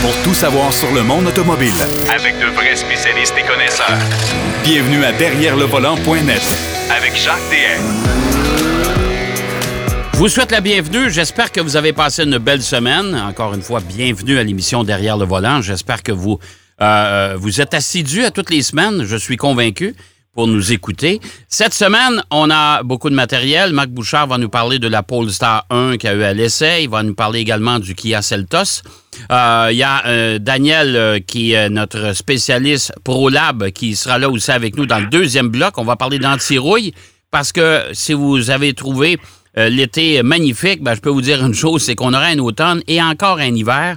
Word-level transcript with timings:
pour 0.00 0.14
tout 0.22 0.34
savoir 0.34 0.72
sur 0.72 0.92
le 0.92 1.02
monde 1.02 1.26
automobile. 1.26 1.72
Avec 2.14 2.38
de 2.38 2.46
vrais 2.46 2.76
spécialistes 2.76 3.34
et 3.38 3.42
connaisseurs. 3.46 3.98
Bienvenue 4.62 5.04
à 5.04 5.12
Derrière 5.12 5.56
le 5.56 5.64
volant.net 5.64 6.42
Avec 6.90 7.16
Jacques 7.16 7.38
DM. 7.50 7.82
Je 10.12 10.18
vous 10.18 10.28
souhaite 10.28 10.50
la 10.50 10.60
bienvenue. 10.60 11.10
J'espère 11.10 11.52
que 11.52 11.60
vous 11.60 11.76
avez 11.76 11.92
passé 11.92 12.24
une 12.24 12.38
belle 12.38 12.62
semaine. 12.62 13.14
Encore 13.14 13.54
une 13.54 13.62
fois, 13.62 13.80
bienvenue 13.80 14.38
à 14.38 14.44
l'émission 14.44 14.84
Derrière 14.84 15.16
le 15.16 15.24
volant. 15.24 15.62
J'espère 15.62 16.02
que 16.02 16.12
vous, 16.12 16.38
euh, 16.80 17.36
vous 17.38 17.60
êtes 17.60 17.74
assidus 17.74 18.24
à 18.24 18.30
toutes 18.30 18.50
les 18.50 18.62
semaines. 18.62 19.04
Je 19.04 19.16
suis 19.16 19.36
convaincu 19.36 19.94
pour 20.38 20.46
nous 20.46 20.72
écouter. 20.72 21.20
Cette 21.48 21.74
semaine, 21.74 22.22
on 22.30 22.48
a 22.48 22.84
beaucoup 22.84 23.10
de 23.10 23.14
matériel. 23.16 23.72
Marc 23.72 23.88
Bouchard 23.88 24.28
va 24.28 24.38
nous 24.38 24.48
parler 24.48 24.78
de 24.78 24.86
la 24.86 25.02
Polestar 25.02 25.66
1 25.68 25.96
qui 25.96 26.06
a 26.06 26.14
eu 26.14 26.22
à 26.22 26.32
l'essai. 26.32 26.84
Il 26.84 26.90
va 26.90 27.02
nous 27.02 27.16
parler 27.16 27.40
également 27.40 27.80
du 27.80 27.96
Kia 27.96 28.22
Seltos. 28.22 28.82
Euh, 29.32 29.70
Il 29.72 29.78
y 29.78 29.82
a 29.82 30.06
euh, 30.06 30.38
Daniel, 30.38 30.94
euh, 30.94 31.18
qui 31.18 31.54
est 31.54 31.68
notre 31.68 32.12
spécialiste 32.14 32.92
ProLab, 33.02 33.70
qui 33.70 33.96
sera 33.96 34.20
là 34.20 34.30
aussi 34.30 34.52
avec 34.52 34.76
nous 34.76 34.86
dans 34.86 35.00
le 35.00 35.06
deuxième 35.06 35.48
bloc. 35.48 35.76
On 35.76 35.82
va 35.82 35.96
parler 35.96 36.20
d'anti-rouille 36.20 36.92
parce 37.32 37.50
que 37.50 37.86
si 37.92 38.12
vous 38.12 38.50
avez 38.50 38.74
trouvé 38.74 39.18
l'été 39.56 40.22
magnifique, 40.22 40.84
ben, 40.84 40.94
je 40.94 41.00
peux 41.00 41.10
vous 41.10 41.20
dire 41.20 41.44
une 41.44 41.52
chose, 41.52 41.82
c'est 41.82 41.96
qu'on 41.96 42.14
aura 42.14 42.26
un 42.26 42.38
automne 42.38 42.80
et 42.86 43.02
encore 43.02 43.38
un 43.38 43.52
hiver. 43.56 43.96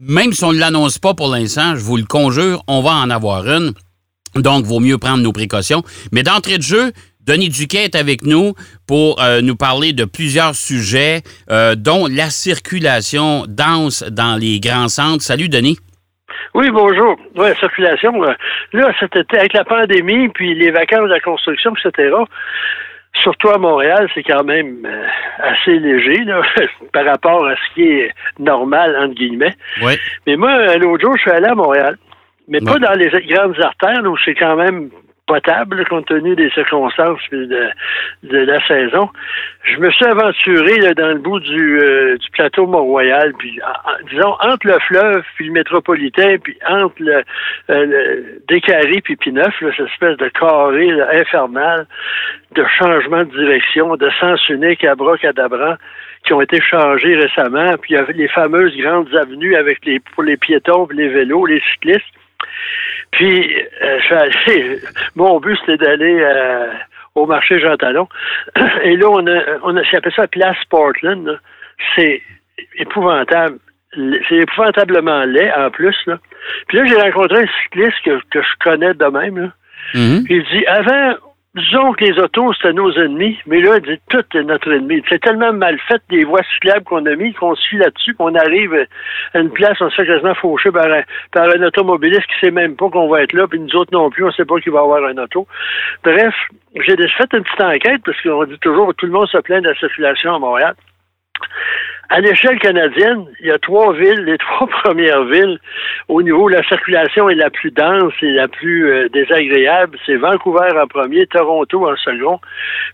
Même 0.00 0.32
si 0.32 0.42
on 0.42 0.52
ne 0.52 0.58
l'annonce 0.58 0.98
pas 0.98 1.14
pour 1.14 1.28
l'instant, 1.28 1.76
je 1.76 1.80
vous 1.80 1.96
le 1.96 2.06
conjure, 2.06 2.64
on 2.66 2.82
va 2.82 2.90
en 2.90 3.08
avoir 3.08 3.46
une. 3.46 3.72
Donc, 4.34 4.64
vaut 4.64 4.80
mieux 4.80 4.98
prendre 4.98 5.22
nos 5.22 5.32
précautions. 5.32 5.82
Mais 6.12 6.22
d'entrée 6.22 6.58
de 6.58 6.62
jeu, 6.62 6.92
Denis 7.26 7.48
Duquet 7.48 7.84
est 7.84 7.96
avec 7.96 8.22
nous 8.22 8.54
pour 8.86 9.20
euh, 9.20 9.40
nous 9.40 9.56
parler 9.56 9.92
de 9.92 10.04
plusieurs 10.04 10.54
sujets, 10.54 11.22
euh, 11.50 11.74
dont 11.74 12.06
la 12.06 12.30
circulation 12.30 13.44
dense 13.48 14.04
dans 14.04 14.38
les 14.38 14.60
grands 14.60 14.88
centres. 14.88 15.22
Salut, 15.22 15.48
Denis. 15.48 15.78
Oui, 16.54 16.70
bonjour. 16.70 17.16
Oui, 17.34 17.48
circulation. 17.58 18.12
Là, 18.72 18.92
cet 19.00 19.16
été, 19.16 19.38
avec 19.38 19.52
la 19.54 19.64
pandémie, 19.64 20.28
puis 20.28 20.54
les 20.54 20.70
vacances 20.70 21.08
de 21.08 21.14
la 21.14 21.20
construction, 21.20 21.72
etc., 21.74 22.14
surtout 23.22 23.48
à 23.48 23.58
Montréal, 23.58 24.08
c'est 24.14 24.22
quand 24.22 24.44
même 24.44 24.86
euh, 24.86 25.06
assez 25.38 25.78
léger 25.78 26.24
là, 26.24 26.42
par 26.92 27.04
rapport 27.04 27.46
à 27.46 27.54
ce 27.56 27.74
qui 27.74 27.82
est 27.82 28.12
normal, 28.38 28.96
entre 28.96 29.14
guillemets. 29.14 29.54
Oui. 29.82 29.94
Mais 30.26 30.36
moi, 30.36 30.76
l'autre 30.76 31.04
jour, 31.04 31.16
je 31.16 31.22
suis 31.22 31.30
allé 31.30 31.46
à 31.46 31.54
Montréal. 31.54 31.96
Mais 32.48 32.60
pas 32.60 32.78
dans 32.78 32.92
les 32.94 33.08
grandes 33.26 33.60
artères, 33.60 34.02
où 34.04 34.16
c'est 34.24 34.34
quand 34.34 34.56
même 34.56 34.90
potable, 35.26 35.84
compte 35.86 36.06
tenu 36.06 36.36
des 36.36 36.50
circonstances 36.50 37.18
de, 37.32 37.68
de 38.22 38.38
la 38.38 38.64
saison. 38.68 39.10
Je 39.64 39.76
me 39.78 39.90
suis 39.90 40.04
aventuré 40.06 40.76
là, 40.78 40.94
dans 40.94 41.08
le 41.08 41.18
bout 41.18 41.40
du, 41.40 41.80
euh, 41.80 42.16
du 42.16 42.30
plateau 42.30 42.64
Mont-Royal, 42.68 43.32
puis 43.36 43.58
en- 43.60 44.06
disons 44.08 44.36
entre 44.40 44.64
le 44.68 44.78
fleuve 44.86 45.24
puis 45.34 45.46
le 45.48 45.52
métropolitain, 45.52 46.36
puis 46.38 46.56
entre 46.68 46.94
le, 47.00 47.24
euh, 47.70 47.86
le 47.86 48.40
Décarré 48.46 49.00
puis 49.02 49.16
Pineuf, 49.16 49.60
là, 49.60 49.70
cette 49.76 49.88
espèce 49.88 50.16
de 50.18 50.28
carré 50.28 50.86
là, 50.92 51.08
infernal 51.14 51.86
de 52.54 52.64
changement 52.78 53.24
de 53.24 53.30
direction, 53.36 53.96
de 53.96 54.08
sens 54.20 54.48
unique 54.48 54.84
à 54.84 54.94
brocadabran 54.94 55.74
qui 56.24 56.34
ont 56.34 56.40
été 56.40 56.60
changés 56.60 57.16
récemment. 57.16 57.74
Puis 57.82 57.94
il 57.94 57.96
y 57.96 57.98
avait 57.98 58.12
les 58.12 58.28
fameuses 58.28 58.76
grandes 58.76 59.12
avenues 59.16 59.56
avec 59.56 59.84
les 59.84 59.98
pour 59.98 60.22
les 60.22 60.36
piétons, 60.36 60.86
puis 60.86 60.98
les 60.98 61.08
vélos, 61.08 61.46
les 61.46 61.60
cyclistes. 61.72 62.04
Puis 63.16 63.56
euh, 63.82 63.98
je 64.00 64.04
suis 64.04 64.14
allé- 64.14 64.78
mon 65.16 65.38
but 65.40 65.58
c'était 65.66 65.84
d'aller 65.84 66.20
euh, 66.22 66.68
au 67.14 67.26
marché 67.26 67.58
Jean 67.58 67.76
Talon. 67.76 68.08
Et 68.82 68.96
là, 68.96 69.08
on 69.10 69.26
a 69.26 69.40
on 69.64 69.76
a 69.76 69.82
j'appelle 69.82 70.12
ça 70.14 70.26
Place 70.28 70.56
Portland. 70.70 71.38
C'est 71.94 72.22
épouvantable. 72.78 73.58
C'est 74.28 74.36
épouvantablement 74.36 75.24
laid 75.24 75.52
en 75.56 75.70
plus. 75.70 75.96
Là. 76.06 76.18
Puis 76.68 76.78
là, 76.78 76.84
j'ai 76.86 76.96
rencontré 77.00 77.42
un 77.44 77.62
cycliste 77.62 78.02
que, 78.04 78.20
que 78.30 78.42
je 78.42 78.48
connais 78.64 78.92
de 78.94 79.04
même. 79.06 79.38
Là. 79.38 79.48
Mhm. 79.94 80.24
Il 80.28 80.44
dit 80.52 80.66
avant, 80.66 81.14
disons 81.56 81.92
que 81.94 82.04
les 82.04 82.18
autos, 82.18 82.52
c'était 82.54 82.74
nos 82.74 82.92
ennemis, 82.92 83.38
mais 83.46 83.60
là, 83.60 83.80
dit 83.80 83.98
tout 84.10 84.24
est 84.34 84.42
notre 84.42 84.70
ennemi. 84.70 85.02
C'est 85.08 85.20
tellement 85.20 85.52
mal 85.52 85.78
fait 85.88 86.02
des 86.10 86.24
voies 86.24 86.42
cyclables 86.54 86.84
qu'on 86.84 87.04
a 87.06 87.14
mis, 87.16 87.32
qu'on 87.32 87.56
fie 87.56 87.78
là-dessus, 87.78 88.14
qu'on 88.14 88.34
arrive 88.34 88.86
à 89.34 89.38
une 89.38 89.50
place, 89.50 89.80
on 89.80 89.88
se 89.88 89.96
fait 89.96 90.06
quasiment 90.06 90.34
faucher 90.34 90.70
par 90.70 90.86
un, 90.86 91.02
par 91.32 91.44
un 91.44 91.62
automobiliste 91.62 92.26
qui 92.26 92.46
sait 92.46 92.50
même 92.50 92.76
pas 92.76 92.90
qu'on 92.90 93.08
va 93.08 93.22
être 93.22 93.32
là, 93.32 93.46
puis 93.48 93.58
nous 93.58 93.74
autres 93.74 93.92
non 93.92 94.10
plus, 94.10 94.24
on 94.24 94.32
sait 94.32 94.44
pas 94.44 94.60
qu'il 94.60 94.72
va 94.72 94.80
avoir 94.80 95.02
un 95.04 95.16
auto. 95.16 95.46
Bref, 96.04 96.34
j'ai 96.74 96.96
fait 96.96 97.32
une 97.32 97.42
petite 97.42 97.62
enquête, 97.62 98.02
parce 98.04 98.20
qu'on 98.20 98.44
dit 98.44 98.58
toujours 98.58 98.94
tout 98.94 99.06
le 99.06 99.12
monde 99.12 99.28
se 99.28 99.38
plaint 99.38 99.62
de 99.62 99.70
la 99.70 99.74
circulation 99.76 100.34
à 100.34 100.38
Montréal. 100.38 100.74
À 102.08 102.20
l'échelle 102.20 102.58
canadienne, 102.60 103.26
il 103.40 103.46
y 103.46 103.50
a 103.50 103.58
trois 103.58 103.92
villes, 103.92 104.24
les 104.24 104.38
trois 104.46 104.66
premières 104.68 105.24
villes 105.24 105.58
au 106.08 106.22
niveau 106.22 106.44
où 106.44 106.48
la 106.48 106.62
circulation 106.64 107.28
est 107.28 107.34
la 107.34 107.50
plus 107.50 107.70
dense 107.72 108.12
et 108.22 108.30
la 108.30 108.46
plus 108.48 108.88
euh, 108.90 109.08
désagréable. 109.08 109.98
C'est 110.06 110.16
Vancouver 110.16 110.68
en 110.80 110.86
premier, 110.86 111.26
Toronto 111.26 111.88
en 111.90 111.96
second, 111.96 112.40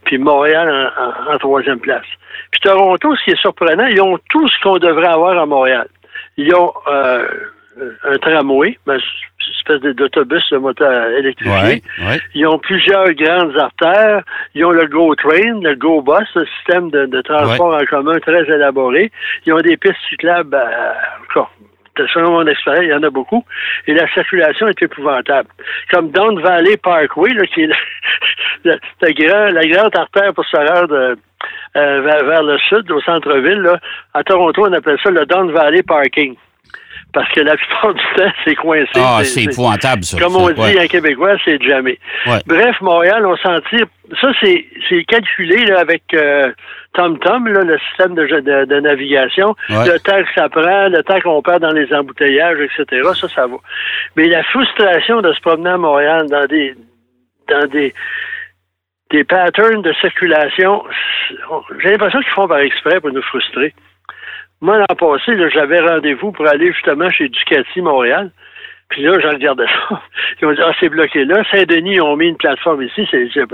puis 0.04 0.18
Montréal 0.18 0.68
en, 0.70 1.30
en- 1.30 1.34
en 1.34 1.38
troisième 1.38 1.80
place. 1.80 2.06
Puis 2.50 2.60
Toronto, 2.62 3.14
ce 3.16 3.24
qui 3.24 3.30
est 3.32 3.40
surprenant, 3.40 3.86
ils 3.86 4.00
ont 4.00 4.18
tout 4.30 4.48
ce 4.48 4.60
qu'on 4.62 4.78
devrait 4.78 5.08
avoir 5.08 5.38
à 5.38 5.46
Montréal. 5.46 5.88
Ils 6.38 6.54
ont 6.54 6.72
euh, 6.90 7.26
un 8.04 8.18
tramway, 8.18 8.78
une 8.86 9.00
espèce 9.58 9.80
d'autobus 9.94 10.42
de 10.50 10.58
moteur 10.58 11.08
électrifié. 11.10 11.52
Ouais, 11.52 11.82
ouais. 12.06 12.20
Ils 12.34 12.46
ont 12.46 12.58
plusieurs 12.58 13.10
grandes 13.12 13.56
artères. 13.56 14.22
Ils 14.54 14.64
ont 14.64 14.70
le 14.70 14.86
Go 14.86 15.14
Train, 15.14 15.60
le 15.62 15.74
Go 15.74 16.02
Bus, 16.02 16.28
le 16.34 16.46
système 16.58 16.90
de, 16.90 17.06
de 17.06 17.20
transport 17.22 17.74
en 17.74 17.84
commun 17.84 18.18
très 18.20 18.42
élaboré. 18.44 19.10
Ils 19.46 19.52
ont 19.52 19.60
des 19.60 19.76
pistes 19.76 19.96
cyclables, 20.08 20.54
euh, 20.54 21.42
selon 22.12 22.32
mon 22.32 22.46
expérience, 22.46 22.84
il 22.84 22.90
y 22.90 22.94
en 22.94 23.02
a 23.02 23.10
beaucoup. 23.10 23.44
Et 23.86 23.94
la 23.94 24.08
circulation 24.12 24.68
est 24.68 24.82
épouvantable. 24.82 25.48
Comme 25.90 26.10
Down 26.10 26.40
Valley 26.40 26.76
Parkway, 26.76 27.32
là, 27.34 27.46
qui 27.46 27.62
est 27.62 27.70
grand, 29.14 29.46
la 29.50 29.66
grande 29.66 29.96
artère 29.96 30.32
pour 30.34 30.44
se 30.44 30.56
rendre 30.56 30.94
euh, 30.94 31.14
euh, 31.76 32.00
vers, 32.02 32.24
vers 32.24 32.42
le 32.42 32.58
sud, 32.58 32.90
au 32.90 33.00
centre-ville. 33.00 33.60
là. 33.60 33.78
À 34.14 34.22
Toronto, 34.22 34.66
on 34.66 34.72
appelle 34.72 34.98
ça 35.02 35.10
le 35.10 35.24
Down 35.26 35.50
Valley 35.52 35.82
Parking. 35.82 36.36
Parce 37.12 37.30
que 37.32 37.40
la 37.40 37.56
plupart 37.56 37.94
du 37.94 38.02
temps, 38.16 38.32
c'est 38.44 38.54
coincé. 38.54 38.90
Ah, 38.96 39.20
c'est 39.22 39.44
épouvantable, 39.44 40.04
ça. 40.04 40.18
Comme 40.18 40.36
on 40.36 40.50
dit 40.50 40.60
ouais. 40.60 40.84
en 40.84 40.86
québécois, 40.86 41.36
c'est 41.44 41.62
jamais. 41.62 41.98
Ouais. 42.26 42.38
Bref, 42.46 42.80
Montréal, 42.80 43.26
on 43.26 43.36
s'en 43.36 43.60
tire. 43.68 43.86
Ça, 44.20 44.32
c'est 44.40 45.04
calculé 45.04 45.64
là, 45.64 45.80
avec 45.80 46.02
euh, 46.14 46.52
TomTom, 46.94 47.48
là, 47.48 47.62
le 47.62 47.78
système 47.78 48.14
de, 48.14 48.26
de, 48.26 48.64
de 48.64 48.80
navigation. 48.80 49.54
Ouais. 49.68 49.86
Le 49.86 49.98
temps 50.00 50.22
que 50.22 50.32
ça 50.34 50.48
prend, 50.48 50.88
le 50.88 51.02
temps 51.02 51.20
qu'on 51.20 51.42
perd 51.42 51.62
dans 51.62 51.72
les 51.72 51.92
embouteillages, 51.92 52.58
etc. 52.60 53.10
Ça, 53.14 53.28
ça 53.28 53.46
va. 53.46 53.56
Mais 54.16 54.28
la 54.28 54.42
frustration 54.44 55.20
de 55.20 55.32
se 55.32 55.40
promener 55.40 55.70
à 55.70 55.78
Montréal 55.78 56.26
dans 56.28 56.46
des 56.46 56.74
dans 57.48 57.66
des 57.68 57.92
des 59.10 59.24
patterns 59.24 59.82
de 59.82 59.92
circulation, 60.00 60.82
j'ai 61.82 61.90
l'impression 61.90 62.20
qu'ils 62.20 62.32
font 62.32 62.48
par 62.48 62.58
exprès 62.58 63.00
pour 63.00 63.12
nous 63.12 63.22
frustrer. 63.22 63.74
Moi, 64.62 64.78
l'an 64.78 64.94
passé, 64.96 65.32
j'avais 65.50 65.80
rendez-vous 65.80 66.30
pour 66.30 66.46
aller 66.48 66.72
justement 66.72 67.10
chez 67.10 67.28
Ducati 67.28 67.82
Montréal. 67.82 68.30
Puis 68.90 69.02
là, 69.02 69.18
j'en 69.18 69.30
regardais 69.30 69.66
ça. 69.66 70.02
Ils 70.40 70.46
ont 70.46 70.52
dit, 70.52 70.60
ah, 70.62 70.72
c'est 70.78 70.88
bloqué 70.88 71.24
là. 71.24 71.42
Saint-Denis, 71.50 71.94
ils 71.94 72.02
ont 72.02 72.14
mis 72.14 72.28
une 72.28 72.36
plateforme 72.36 72.82
ici. 72.82 73.08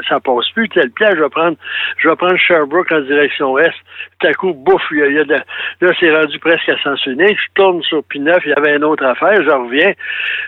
Ça 0.09 0.21
passe 0.21 0.51
plus. 0.51 0.69
Telle 0.69 0.91
place, 0.91 1.15
je 1.15 1.23
vais 1.23 1.29
prendre, 1.29 1.57
je 1.97 2.09
vais 2.09 2.17
prendre 2.17 2.37
Sherbrooke 2.37 2.91
en 2.93 3.01
direction 3.01 3.57
est. 3.57 3.71
Tout 4.19 4.27
à 4.27 4.35
coup, 4.35 4.53
bouf, 4.53 4.83
il 4.91 4.99
y 4.99 5.03
a, 5.03 5.07
il 5.07 5.15
y 5.15 5.21
a 5.21 5.25
là, 5.25 5.93
c'est 5.99 6.15
rendu 6.15 6.39
presque 6.41 6.69
à 6.69 6.77
sens 6.83 7.07
unique. 7.07 7.39
Je 7.39 7.55
tourne 7.55 7.83
sur 7.85 8.01
P9, 8.01 8.41
il 8.45 8.51
y 8.51 8.55
avait 8.55 8.77
une 8.77 8.85
autre 8.85 9.05
affaire. 9.05 9.43
Je 9.43 9.51
reviens. 9.51 9.93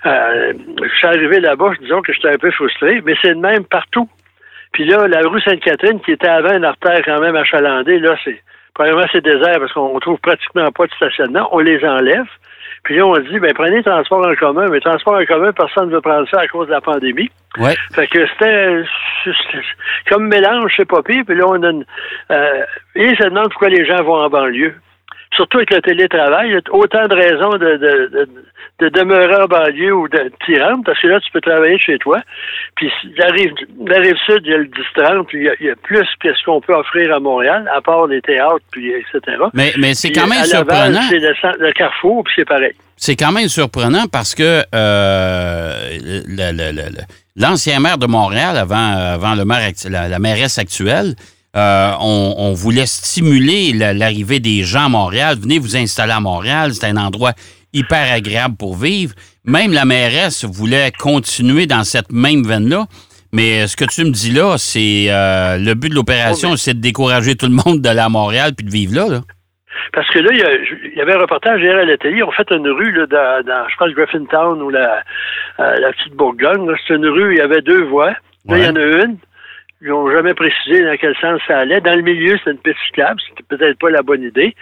Euh, 0.07 0.53
je 0.83 0.97
suis 0.97 1.07
arrivé 1.07 1.41
là-bas, 1.41 1.73
disons 1.81 2.03
que 2.03 2.13
j'étais 2.13 2.35
un 2.35 2.39
peu 2.39 2.51
frustré, 2.51 3.01
mais 3.05 3.15
c'est 3.23 3.31
le 3.31 3.41
même 3.41 3.65
partout. 3.65 4.09
Puis 4.73 4.85
là, 4.85 5.07
la 5.09 5.21
rue 5.21 5.41
Sainte-Catherine, 5.41 6.01
qui 6.01 6.13
était 6.13 6.29
avant 6.29 6.57
une 6.57 6.65
artère 6.65 7.01
quand 7.05 7.21
même 7.21 7.37
achalandée, 7.37 7.99
là, 7.99 8.17
c'est, 8.25 8.43
premièrement, 8.81 9.07
c'est 9.13 9.23
désert 9.23 9.59
parce 9.59 9.73
qu'on 9.75 9.99
trouve 10.01 10.19
pratiquement 10.21 10.73
pas 10.73 10.87
de 10.87 10.93
stationnement. 10.93 11.47
On 11.53 11.59
les 11.59 11.85
enlève. 11.85 12.25
Puis 12.83 12.97
là, 12.97 13.07
on 13.07 13.19
dit, 13.19 13.39
ben, 13.39 13.53
prenez 13.53 13.77
le 13.77 13.83
transport 13.83 14.27
en 14.27 14.35
commun. 14.35 14.69
Mais 14.71 14.81
transport 14.81 15.21
en 15.21 15.25
commun, 15.27 15.53
personne 15.53 15.91
ne 15.91 15.95
veut 15.95 16.01
prendre 16.01 16.27
ça 16.31 16.41
à 16.41 16.49
cause 16.49 16.67
de 16.67 16.73
la 16.73 16.81
pandémie. 16.81 17.31
Ouais. 17.59 17.77
Fait 17.93 18.07
que 18.07 18.27
c'était 18.27 18.83
comme 20.09 20.29
mélange, 20.29 20.73
c'est 20.79 20.89
pas 20.89 21.03
pire. 21.03 21.25
Puis 21.27 21.37
là, 21.37 21.45
on 21.47 21.63
a 21.63 21.71
une, 21.71 21.85
euh, 22.31 22.65
et 22.95 23.05
ils 23.05 23.17
se 23.19 23.25
demandent 23.25 23.51
pourquoi 23.51 23.69
les 23.69 23.85
gens 23.85 24.03
vont 24.03 24.15
en 24.15 24.31
banlieue. 24.31 24.75
Surtout 25.37 25.59
avec 25.59 25.71
le 25.71 25.81
télétravail, 25.81 26.49
il 26.49 26.53
y 26.55 26.57
a 26.57 26.61
autant 26.73 27.07
de 27.07 27.15
raisons 27.15 27.51
de, 27.51 27.77
de, 27.77 28.11
de, 28.13 28.29
de 28.81 28.89
demeurer 28.89 29.43
en 29.43 29.47
banlieue 29.47 29.95
ou 29.95 30.09
de 30.09 30.31
t'y 30.45 30.59
rendre, 30.59 30.83
parce 30.85 31.01
que 31.01 31.07
là, 31.07 31.21
tu 31.21 31.31
peux 31.31 31.41
travailler 31.41 31.79
chez 31.79 31.99
toi. 31.99 32.21
Puis 32.77 32.91
la 33.17 33.27
rive, 33.27 33.53
la 33.87 33.99
rive 34.01 34.17
sud, 34.27 34.41
il 34.45 34.51
y 34.51 34.55
a 34.55 34.59
le 34.59 34.65
10-30, 34.97 35.27
puis 35.27 35.39
il 35.39 35.45
y 35.45 35.49
a, 35.49 35.53
il 35.61 35.67
y 35.67 35.71
a 35.71 35.77
plus 35.77 36.07
que 36.19 36.35
ce 36.35 36.45
qu'on 36.45 36.61
peut 36.61 36.75
offrir 36.75 37.15
à 37.15 37.21
Montréal, 37.21 37.71
à 37.75 37.81
part 37.81 38.07
les 38.07 38.21
théâtres, 38.23 38.65
puis 38.73 38.91
etc. 38.93 39.37
Mais, 39.53 39.73
mais 39.79 39.95
c'est 39.95 40.11
quand 40.11 40.27
même 40.27 40.45
surprenant. 40.45 41.03
C'est 41.09 41.19
le, 41.19 41.73
carrefour, 41.73 42.25
puis 42.25 42.33
c'est 42.37 42.49
pareil. 42.49 42.73
C'est 42.97 43.17
quand 43.17 43.33
même 43.33 43.49
surprenant 43.49 44.07
parce 44.11 44.35
que 44.35 44.63
euh, 44.75 45.73
l'ancien 47.37 47.81
maire 47.81 47.99
de 47.99 48.07
Montréal, 48.07 48.57
avant, 48.57 48.95
avant 48.97 49.35
le 49.35 49.45
maire, 49.45 49.71
la, 49.89 50.09
la 50.09 50.19
mairesse 50.19 50.59
actuelle, 50.59 51.15
euh, 51.57 51.91
on, 52.01 52.35
on 52.39 52.53
voulait 52.53 52.87
stimuler 52.87 53.73
la- 53.73 53.93
l'arrivée 53.95 54.41
des 54.41 54.63
gens 54.63 54.87
à 54.87 54.89
Montréal. 54.89 55.37
Venez 55.41 55.59
vous 55.59 55.77
installer 55.77 56.13
à 56.13 56.21
Montréal. 56.21 56.73
C'est 56.75 56.87
un 56.87 56.97
endroit 56.97 57.33
hyper 57.73 58.13
agréable 58.13 58.57
pour 58.57 58.77
vivre. 58.77 59.15
Même 59.45 59.73
la 59.73 59.85
mairesse 59.85 60.45
voulait 60.45 60.93
continuer 60.99 61.67
dans 61.67 61.85
cette 61.85 62.13
même 62.13 62.45
veine-là. 62.45 62.87
Mais 63.33 63.67
ce 63.69 63.77
que 63.77 63.85
tu 63.85 64.05
me 64.05 64.11
dis 64.11 64.33
là, 64.33 64.57
c'est 64.59 65.07
euh, 65.09 65.57
le 65.57 65.75
but 65.75 65.89
de 65.89 65.95
l'opération, 65.95 66.51
Oh, 66.53 66.57
c'est 66.57 66.75
de 66.75 66.81
décourager 66.81 67.37
tout 67.37 67.47
le 67.47 67.53
monde 67.65 67.81
d'aller 67.81 68.01
à 68.01 68.09
Montréal 68.09 68.53
puis 68.57 68.67
de 68.67 68.71
vivre 68.73 68.95
là. 68.97 69.09
là. 69.09 69.21
Parce 69.93 70.09
que 70.09 70.19
là, 70.19 70.31
il 70.33 70.97
y, 70.97 71.01
avait 71.01 71.15
un 71.15 71.19
reportage 71.21 71.61
hier 71.61 71.77
à 71.77 71.85
la 71.85 71.97
télé. 71.97 72.23
Ont 72.23 72.31
fait 72.33 72.49
une 72.51 72.69
rue 72.69 72.93
là, 72.93 73.07
dans, 73.07 73.47
dans, 73.47 73.69
je 73.69 73.77
pense, 73.77 73.91
Griffintown 73.91 74.61
ou 74.63 74.71
la, 74.71 75.03
euh, 75.61 75.77
la 75.81 75.93
petite 75.93 76.15
Bourgogne. 76.15 76.69
C'est 76.87 76.95
une 76.95 77.07
rue, 77.07 77.35
il 77.35 77.39
y 77.39 77.41
avait 77.41 77.63
deux 77.63 77.85
voies. 77.85 78.15
Là, 78.47 78.59
il 78.59 78.65
y 78.65 78.69
en 78.69 78.77
a 78.77 78.81
une. 78.83 79.17
Ils 79.83 79.89
n'ont 79.89 80.11
jamais 80.11 80.35
précisé 80.35 80.83
dans 80.85 80.97
quel 80.99 81.15
sens 81.17 81.41
ça 81.47 81.61
allait. 81.61 81.81
Dans 81.81 81.95
le 81.95 82.03
milieu, 82.03 82.37
c'est 82.45 82.51
une 82.51 82.59
piste 82.59 82.77
cyclable. 82.87 83.19
C'était 83.29 83.57
peut-être 83.57 83.79
pas 83.79 83.89
la 83.91 84.03
bonne 84.03 84.23
idée. 84.23 84.55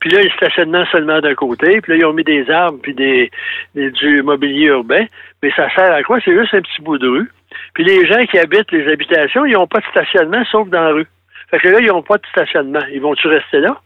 Puis 0.00 0.10
là, 0.10 0.20
il 0.22 0.30
stationnement 0.32 0.84
seulement 0.92 1.20
d'un 1.20 1.34
côté. 1.34 1.80
Puis 1.80 1.92
là, 1.92 1.98
ils 1.98 2.04
ont 2.04 2.12
mis 2.12 2.24
des 2.24 2.50
arbres 2.50 2.78
puis 2.82 2.92
des, 2.92 3.30
des- 3.74 3.90
du 3.90 4.22
mobilier 4.22 4.66
urbain. 4.66 5.06
Mais 5.42 5.50
ça 5.56 5.70
sert 5.74 5.92
à 5.92 6.02
quoi? 6.02 6.18
C'est 6.24 6.38
juste 6.38 6.52
un 6.52 6.60
petit 6.60 6.82
bout 6.82 6.98
de 6.98 7.08
rue. 7.08 7.30
Puis 7.72 7.84
les 7.84 8.06
gens 8.06 8.22
qui 8.26 8.38
habitent 8.38 8.70
les 8.70 8.86
habitations, 8.92 9.46
ils 9.46 9.52
n'ont 9.54 9.66
pas 9.66 9.78
de 9.80 9.86
stationnement 9.86 10.44
sauf 10.50 10.68
dans 10.68 10.82
la 10.82 10.90
rue. 10.92 11.06
Fait 11.50 11.58
que 11.58 11.68
là, 11.68 11.78
ils 11.80 11.86
n'ont 11.86 12.02
pas 12.02 12.18
de 12.18 12.26
stationnement. 12.30 12.82
Ils 12.92 13.00
vont-tu 13.00 13.28
rester 13.28 13.60
là? 13.60 13.78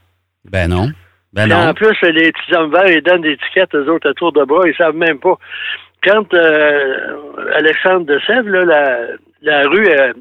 Ben 0.51 0.69
non. 0.69 0.89
Ben 1.33 1.47
non. 1.47 1.69
en 1.69 1.75
plus, 1.75 1.97
les 2.03 2.33
petits 2.33 2.55
hommes 2.57 2.73
verts, 2.73 2.91
ils 2.91 3.03
donnent 3.03 3.21
des 3.23 3.33
étiquettes 3.35 3.73
aux 3.77 3.87
autres 3.87 4.11
à 4.11 4.15
tour 4.15 4.33
de 4.33 4.43
bras, 4.43 4.67
ils 4.67 4.75
savent 4.75 4.97
même 4.97 5.21
pas. 5.21 5.35
Quand 6.03 6.35
euh, 6.35 6.97
Alexandre 7.55 8.07
de 8.07 8.19
Sèvres, 8.27 8.49
là, 8.49 8.65
la, 8.65 8.99
la 9.43 9.69
rue 9.69 9.87
euh, 9.87 10.13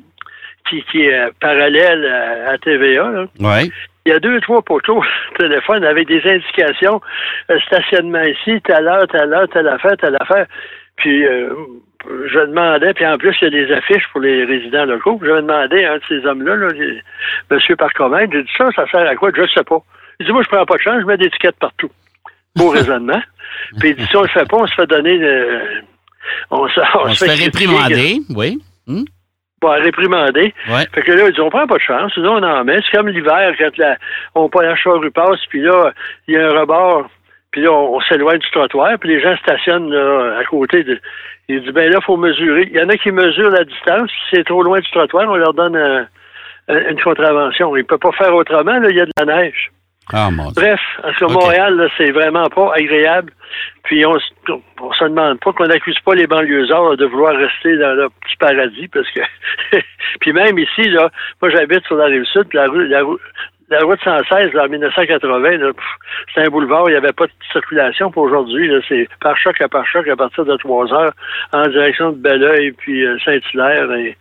qui, 0.69 0.83
qui 0.91 1.01
est 1.03 1.13
euh, 1.13 1.29
parallèle 1.39 2.05
à, 2.05 2.51
à 2.51 2.57
TVA, 2.57 3.09
là, 3.11 3.25
Ouais. 3.39 3.69
il 4.05 4.11
y 4.11 4.15
a 4.15 4.19
deux, 4.19 4.39
trois 4.41 4.61
poteaux 4.61 5.03
téléphone 5.37 5.83
avec 5.83 6.07
des 6.07 6.21
indications 6.25 7.01
euh, 7.51 7.59
stationnement 7.67 8.23
ici, 8.23 8.61
telle 8.63 8.87
heure, 8.87 9.07
telle 9.07 9.33
heure, 9.33 9.47
telle 9.49 9.67
affaire, 9.67 9.97
telle 9.97 10.17
affaire. 10.19 10.45
Puis 10.97 11.25
euh, 11.25 11.49
je 12.27 12.39
demandais, 12.39 12.93
puis 12.93 13.05
en 13.05 13.17
plus, 13.17 13.35
il 13.41 13.45
y 13.45 13.47
a 13.47 13.65
des 13.65 13.73
affiches 13.73 14.07
pour 14.11 14.21
les 14.21 14.45
résidents 14.45 14.85
locaux. 14.85 15.19
Je 15.21 15.27
demandais 15.31 15.85
à 15.85 15.93
un 15.93 15.97
de 15.97 16.03
ces 16.07 16.25
hommes-là, 16.25 16.55
là, 16.55 16.67
les- 16.69 17.01
M. 17.51 17.75
Parcomène, 17.77 18.29
j'ai 18.31 18.43
dit 18.43 18.51
ça, 18.57 18.69
ça 18.75 18.85
sert 18.89 19.07
à 19.07 19.15
quoi? 19.15 19.31
Je 19.35 19.41
ne 19.41 19.47
sais 19.47 19.63
pas. 19.63 19.79
Il 20.19 20.25
dit, 20.25 20.31
moi, 20.31 20.43
je 20.43 20.49
prends 20.49 20.65
pas 20.65 20.75
de 20.75 20.81
chance, 20.81 21.01
je 21.01 21.05
mets 21.05 21.17
des 21.17 21.25
étiquettes 21.27 21.57
partout. 21.59 21.89
Beau 22.55 22.69
raisonnement. 22.71 23.21
Puis 23.79 23.89
il 23.89 23.95
dit, 23.95 24.05
si 24.05 24.15
on 24.17 24.21
le 24.23 24.27
fait 24.27 24.47
pas, 24.49 24.57
on 24.57 24.67
se 24.67 24.73
fait 24.75 24.87
donner 24.87 25.17
de- 25.19 25.61
On 26.51 26.67
se, 26.67 26.79
On 26.95 27.13
se 27.13 27.25
fait 27.25 27.33
réprimander. 27.45 28.19
Oui. 28.35 28.59
Hum? 28.87 29.05
Bon, 29.61 29.69
réprimander. 29.71 30.53
Ouais. 30.69 30.85
Fait 30.93 31.01
que 31.01 31.11
là, 31.11 31.23
ils 31.27 31.31
disent, 31.31 31.39
on 31.41 31.49
prend 31.49 31.67
pas 31.67 31.75
de 31.75 31.81
chance, 31.81 32.13
sinon 32.13 32.35
on 32.37 32.43
en 32.43 32.63
met. 32.63 32.77
C'est 32.85 32.95
comme 32.97 33.09
l'hiver, 33.09 33.53
quand 33.57 33.77
la, 33.77 33.97
on 34.35 34.47
pas 34.49 34.63
la 34.63 34.75
charrue 34.75 35.11
passe, 35.11 35.39
puis 35.49 35.61
là, 35.61 35.91
il 36.27 36.35
y 36.35 36.37
a 36.37 36.47
un 36.47 36.59
rebord, 36.61 37.09
puis 37.51 37.61
là, 37.63 37.71
on, 37.71 37.95
on 37.97 38.01
s'éloigne 38.01 38.39
du 38.39 38.49
trottoir, 38.51 38.97
puis 38.99 39.09
les 39.09 39.21
gens 39.21 39.35
stationnent 39.37 39.91
là, 39.91 40.37
à 40.39 40.43
côté. 40.45 40.83
De, 40.83 40.97
il 41.49 41.61
dit, 41.63 41.71
ben 41.71 41.91
là, 41.91 41.99
faut 42.01 42.15
mesurer. 42.15 42.69
Il 42.71 42.77
y 42.77 42.81
en 42.81 42.89
a 42.89 42.95
qui 42.95 43.11
mesurent 43.11 43.49
la 43.51 43.63
distance. 43.65 44.09
Si 44.11 44.35
c'est 44.37 44.45
trop 44.45 44.61
loin 44.63 44.79
du 44.79 44.89
trottoir, 44.91 45.27
on 45.27 45.35
leur 45.35 45.53
donne 45.53 45.75
un- 45.75 46.07
un- 46.69 46.89
une 46.91 47.01
contravention. 47.01 47.75
Ils 47.75 47.79
ne 47.79 47.83
peuvent 47.85 47.99
pas 47.99 48.11
faire 48.11 48.33
autrement, 48.35 48.79
là, 48.79 48.87
il 48.89 48.95
y 48.95 49.01
a 49.01 49.05
de 49.05 49.11
la 49.19 49.25
neige. 49.25 49.71
Ah, 50.11 50.29
mon. 50.31 50.51
Bref, 50.51 50.79
parce 51.01 51.17
que 51.17 51.25
Ok. 51.25 51.31
Montréal, 51.33 51.75
là, 51.75 51.87
c'est 51.97 52.11
vraiment 52.11 52.47
pas 52.49 52.73
agréable. 52.75 53.31
Puis 53.83 54.05
on, 54.05 54.19
se- 54.19 54.51
on 54.81 54.91
se 54.93 55.03
demande 55.05 55.39
pas 55.39 55.51
qu'on 55.53 55.67
n'accuse 55.67 55.99
pas 56.05 56.15
les 56.15 56.27
banlieusards 56.27 56.97
de 56.97 57.05
vouloir 57.05 57.35
rester 57.35 57.77
dans 57.77 57.93
leur 57.93 58.09
petit 58.11 58.35
paradis, 58.37 58.87
parce 58.87 59.09
que 59.11 59.21
puis 60.21 60.33
même 60.33 60.57
ici, 60.59 60.83
là, 60.89 61.09
moi 61.41 61.51
j'habite 61.51 61.85
sur 61.85 61.95
la 61.95 62.05
rive 62.05 62.25
sud, 62.25 62.45
puis 62.49 62.57
la 62.57 62.67
rue, 62.67 62.87
la 62.87 63.03
rue, 63.03 63.17
la 63.69 63.79
route 63.81 63.99
116, 64.03 64.53
là, 64.53 64.65
en 64.65 64.69
1980, 64.69 65.57
là, 65.57 65.73
pff, 65.73 65.83
c'était 66.27 66.47
un 66.47 66.49
boulevard, 66.49 66.89
il 66.89 66.91
n'y 66.91 66.97
avait 66.97 67.13
pas 67.13 67.27
de 67.27 67.31
circulation 67.51 68.11
pour 68.11 68.23
aujourd'hui. 68.23 68.71
C'est 68.87 69.07
par 69.21 69.37
choc 69.37 69.59
à 69.61 69.67
par 69.67 69.85
choc 69.87 70.07
à 70.07 70.15
partir 70.15 70.45
de 70.45 70.55
3 70.57 70.93
heures 70.93 71.13
en 71.53 71.67
direction 71.67 72.11
de 72.11 72.17
Belleuil, 72.17 72.71
puis 72.71 73.05
euh, 73.05 73.17
Saint-Hilaire. 73.23 73.91
Et, 73.93 74.17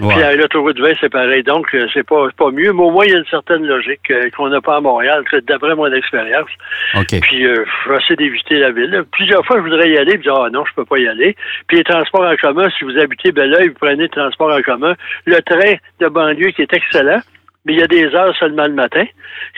Ouais. 0.00 0.14
Puis 0.14 0.22
euh, 0.22 0.36
l'autoroute 0.36 0.78
20, 0.78 0.92
c'est 1.00 1.08
pareil. 1.08 1.42
Donc, 1.42 1.74
euh, 1.74 1.86
c'est 1.92 2.06
pas, 2.06 2.28
pas 2.36 2.50
mieux, 2.52 2.72
mais 2.72 2.82
au 2.82 2.90
moins, 2.90 3.04
il 3.04 3.12
y 3.12 3.14
a 3.14 3.18
une 3.18 3.26
certaine 3.26 3.66
logique 3.66 4.10
euh, 4.10 4.30
qu'on 4.36 4.48
n'a 4.48 4.60
pas 4.60 4.76
à 4.76 4.80
Montréal, 4.80 5.24
d'après 5.42 5.74
mon 5.74 5.92
expérience. 5.92 6.48
OK. 6.94 7.20
Puis, 7.20 7.44
euh, 7.44 7.64
je 7.84 7.90
vais 7.90 7.96
essayer 7.96 8.16
d'éviter 8.16 8.58
la 8.58 8.70
ville. 8.70 8.90
là. 8.90 9.02
Plusieurs 9.10 9.44
fois, 9.44 9.56
je 9.56 9.62
voudrais 9.62 9.90
y 9.90 9.98
aller, 9.98 10.12
puis 10.12 10.22
dire, 10.22 10.36
ah 10.36 10.50
non, 10.50 10.64
je 10.64 10.74
peux 10.74 10.84
pas 10.84 10.98
y 10.98 11.08
aller. 11.08 11.34
Puis, 11.66 11.78
les 11.78 11.84
transports 11.84 12.26
en 12.26 12.36
commun, 12.36 12.68
si 12.78 12.84
vous 12.84 12.96
habitez 12.96 13.32
Belleuil, 13.32 13.68
vous 13.68 13.74
prenez 13.74 14.04
le 14.04 14.08
transport 14.08 14.54
en 14.54 14.62
commun. 14.62 14.94
Le 15.24 15.40
train 15.42 15.74
de 16.00 16.06
banlieue 16.06 16.50
qui 16.50 16.62
est 16.62 16.72
excellent, 16.72 17.20
mais 17.64 17.74
il 17.74 17.80
y 17.80 17.82
a 17.82 17.86
des 17.86 18.06
heures 18.14 18.34
seulement 18.36 18.66
le 18.66 18.72
matin. 18.72 19.04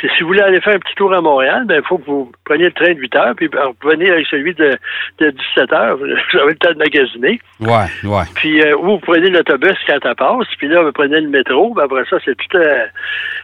Si 0.00 0.08
vous 0.20 0.28
voulez 0.28 0.40
aller 0.40 0.60
faire 0.60 0.74
un 0.74 0.78
petit 0.78 0.94
tour 0.96 1.12
à 1.12 1.20
Montréal, 1.20 1.64
ben, 1.66 1.80
il 1.82 1.86
faut 1.86 1.98
que 1.98 2.06
vous 2.06 2.32
preniez 2.44 2.64
le 2.64 2.72
train 2.72 2.94
de 2.94 2.98
8 2.98 3.16
heures, 3.16 3.34
puis 3.36 3.48
revenez 3.82 4.10
avec 4.10 4.26
celui 4.26 4.54
de, 4.54 4.76
de 5.18 5.30
17 5.30 5.72
heures. 5.72 5.96
Vous 6.32 6.38
avez 6.38 6.52
le 6.52 6.56
temps 6.56 6.72
de 6.72 6.78
magasiner. 6.78 7.40
Ouais, 7.60 7.86
ouais. 8.04 8.24
Puis 8.34 8.62
euh, 8.62 8.76
ou 8.76 8.92
vous 8.92 8.98
prenez 8.98 9.30
l'autobus 9.30 9.76
quand 9.86 9.98
ça 10.02 10.14
passe, 10.14 10.46
puis 10.58 10.68
là, 10.68 10.82
vous 10.82 10.92
prenez 10.92 11.20
le 11.20 11.28
métro, 11.28 11.74
puis 11.74 11.84
après 11.84 12.04
ça, 12.08 12.16
c'est 12.24 12.36
tout 12.36 12.56
euh, 12.56 12.86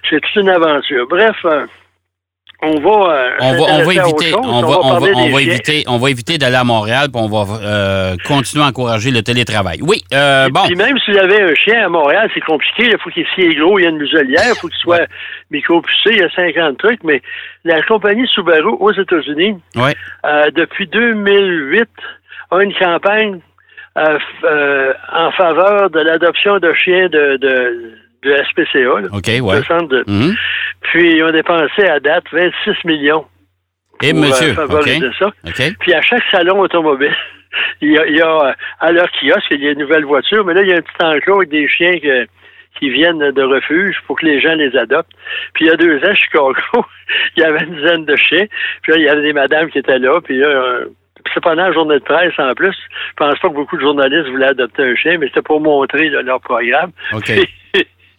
c'est 0.08 0.20
toute 0.20 0.36
une 0.36 0.48
aventure. 0.48 1.06
Bref, 1.08 1.36
euh, 1.44 1.66
on 2.62 2.80
va 2.80 3.12
euh, 3.14 3.30
On 3.40 3.52
va, 3.52 3.58
on 3.60 3.64
va 3.66 3.72
à 3.72 3.78
autre 3.82 3.92
éviter, 3.92 4.30
chose. 4.30 4.40
on 4.42 4.60
va, 4.62 4.78
on 4.82 4.98
va, 5.00 5.08
on 5.14 5.28
va 5.30 5.42
éviter, 5.42 5.84
on 5.88 5.98
va 5.98 6.10
éviter 6.10 6.38
d'aller 6.38 6.56
à 6.56 6.64
Montréal, 6.64 7.08
puis 7.12 7.22
on 7.22 7.28
va 7.28 7.44
euh, 7.62 8.16
continuer 8.26 8.64
à 8.64 8.68
encourager 8.68 9.10
le 9.10 9.22
télétravail. 9.22 9.78
Oui, 9.82 10.02
euh, 10.14 10.48
bon. 10.50 10.62
Puis 10.66 10.74
même 10.76 10.98
si 11.04 11.12
vous 11.12 11.18
avez 11.18 11.42
un 11.42 11.54
chien 11.54 11.84
à 11.84 11.88
Montréal, 11.88 12.30
c'est 12.34 12.40
compliqué. 12.40 12.84
Il 12.90 12.96
faut 13.02 13.10
qu'il 13.10 13.26
soit 13.34 13.54
gros, 13.60 13.78
il 13.78 13.82
y 13.82 13.86
a 13.86 13.90
une 13.90 13.98
muselière, 13.98 14.42
il 14.54 14.58
faut 14.58 14.68
qu'il 14.68 14.78
soit 14.78 15.06
micro-pucé, 15.50 16.10
il 16.12 16.18
y 16.18 16.22
a 16.22 16.30
50 16.30 16.78
trucs. 16.78 17.04
Mais 17.04 17.20
la 17.64 17.82
compagnie 17.82 18.26
Subaru 18.28 18.74
aux 18.80 18.92
États-Unis, 18.92 19.56
Ouais. 19.76 19.94
euh, 20.24 20.50
depuis 20.54 20.86
2008, 20.86 21.88
a 22.50 22.62
une 22.62 22.74
campagne 22.74 23.40
euh, 23.98 24.18
euh, 24.44 24.92
en 25.12 25.30
faveur 25.32 25.90
de 25.90 26.00
l'adoption 26.00 26.58
de 26.58 26.72
chiens 26.74 27.08
de, 27.08 27.36
de, 27.38 27.92
de 28.26 28.37
SPCA, 28.50 28.78
là, 29.00 29.08
ouais. 29.40 29.56
le 29.58 29.64
centre 29.64 29.88
de- 29.88 30.05
Mhm. 30.06 30.34
Puis 30.82 31.17
ils 31.17 31.23
ont 31.23 31.31
dépensé 31.32 31.82
à 31.87 31.99
date 32.00 32.25
26 32.32 32.84
millions 32.84 33.25
Et 34.02 34.12
pour 34.12 34.20
monsieur, 34.23 34.55
euh, 34.58 35.12
ça. 35.19 35.32
Puis 35.81 35.94
à 35.94 36.02
chaque 36.02 36.23
salon 36.31 36.61
automobile, 36.61 37.14
il 37.81 37.93
y 37.93 37.99
a, 37.99 38.06
il 38.06 38.17
y 38.17 38.20
a, 38.20 38.28
euh, 38.49 38.52
à 38.81 38.93
leur 38.93 39.06
kiosque, 39.12 39.46
il 39.50 39.62
y 39.62 39.69
a 39.69 39.73
une 39.73 39.78
nouvelle 39.78 40.05
voiture, 40.05 40.44
mais 40.44 40.55
là, 40.55 40.62
il 40.62 40.69
y 40.69 40.73
a 40.73 40.76
un 40.76 40.82
petit 40.82 41.02
enclos 41.05 41.37
avec 41.38 41.49
des 41.49 41.67
chiens 41.69 41.99
que- 41.99 42.26
qui 42.78 42.90
viennent 42.90 43.31
de 43.31 43.43
refuge 43.43 43.96
pour 44.06 44.19
que 44.20 44.26
les 44.26 44.38
gens 44.38 44.55
les 44.55 44.76
adoptent. 44.76 45.11
Puis 45.55 45.64
il 45.64 45.69
y 45.69 45.70
a 45.70 45.76
deux 45.76 45.96
ans, 46.05 46.11
à 46.11 46.14
Chicago, 46.14 46.55
il 47.37 47.43
y 47.43 47.44
avait 47.46 47.64
une 47.64 47.75
dizaine 47.76 48.05
de 48.05 48.17
chiens. 48.17 48.44
Puis 48.82 48.93
là, 48.93 48.99
il 48.99 49.05
y 49.05 49.08
avait 49.08 49.23
des 49.23 49.32
madames 49.32 49.70
qui 49.70 49.78
étaient 49.78 49.99
là. 49.99 50.20
Puis 50.23 50.37
là, 50.37 50.46
euh, 50.46 50.84
puis 51.25 51.32
c'est 51.34 51.43
pendant 51.43 51.64
la 51.67 51.73
journée 51.73 51.99
de 51.99 52.05
presse 52.05 52.35
en 52.38 52.52
plus. 52.52 52.76
Je 52.76 53.14
pense 53.16 53.38
pas 53.38 53.49
que 53.49 53.54
beaucoup 53.54 53.76
de 53.76 53.80
journalistes 53.80 54.28
voulaient 54.28 54.49
adopter 54.49 54.83
un 54.83 54.95
chien, 54.95 55.16
mais 55.18 55.26
c'était 55.28 55.40
pour 55.42 55.61
montrer 55.62 56.11
là, 56.11 56.21
leur 56.21 56.40
programme. 56.42 56.90
OK. 57.14 57.33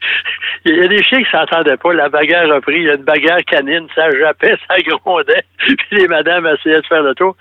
Il 0.66 0.76
y 0.76 0.84
a 0.84 0.88
des 0.88 1.04
chiens 1.04 1.24
qui 1.24 1.30
s'entendaient 1.30 1.78
pas. 1.78 1.94
La 1.94 2.10
bagarre 2.10 2.52
a 2.52 2.62
pris. 2.62 2.78
Il 2.78 2.84
y 2.84 2.90
a 2.90 2.96
une 2.96 3.04
bagarre 3.04 3.44
canine. 3.46 3.88
Ça 3.96 4.10
jappait, 4.12 4.56
ça 4.68 4.78
grondait. 4.80 5.44
Puis 5.60 5.78
les 5.92 6.08
madames 6.08 6.48
essayaient 6.48 6.82
de 6.82 6.88
faire 6.88 7.04
le 7.04 7.16
tour. 7.16 7.36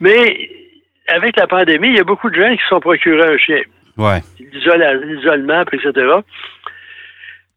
Mais 0.00 0.50
avec 1.08 1.36
la 1.36 1.46
pandémie, 1.46 1.88
il 1.88 1.96
y 1.96 2.00
a 2.00 2.04
beaucoup 2.04 2.30
de 2.30 2.40
gens 2.40 2.54
qui 2.54 2.62
se 2.62 2.68
sont 2.68 2.80
procurés 2.80 3.34
un 3.34 3.38
chien. 3.38 3.62
Ouais. 3.96 4.20
L'isolement, 4.38 5.62
etc. 5.72 5.92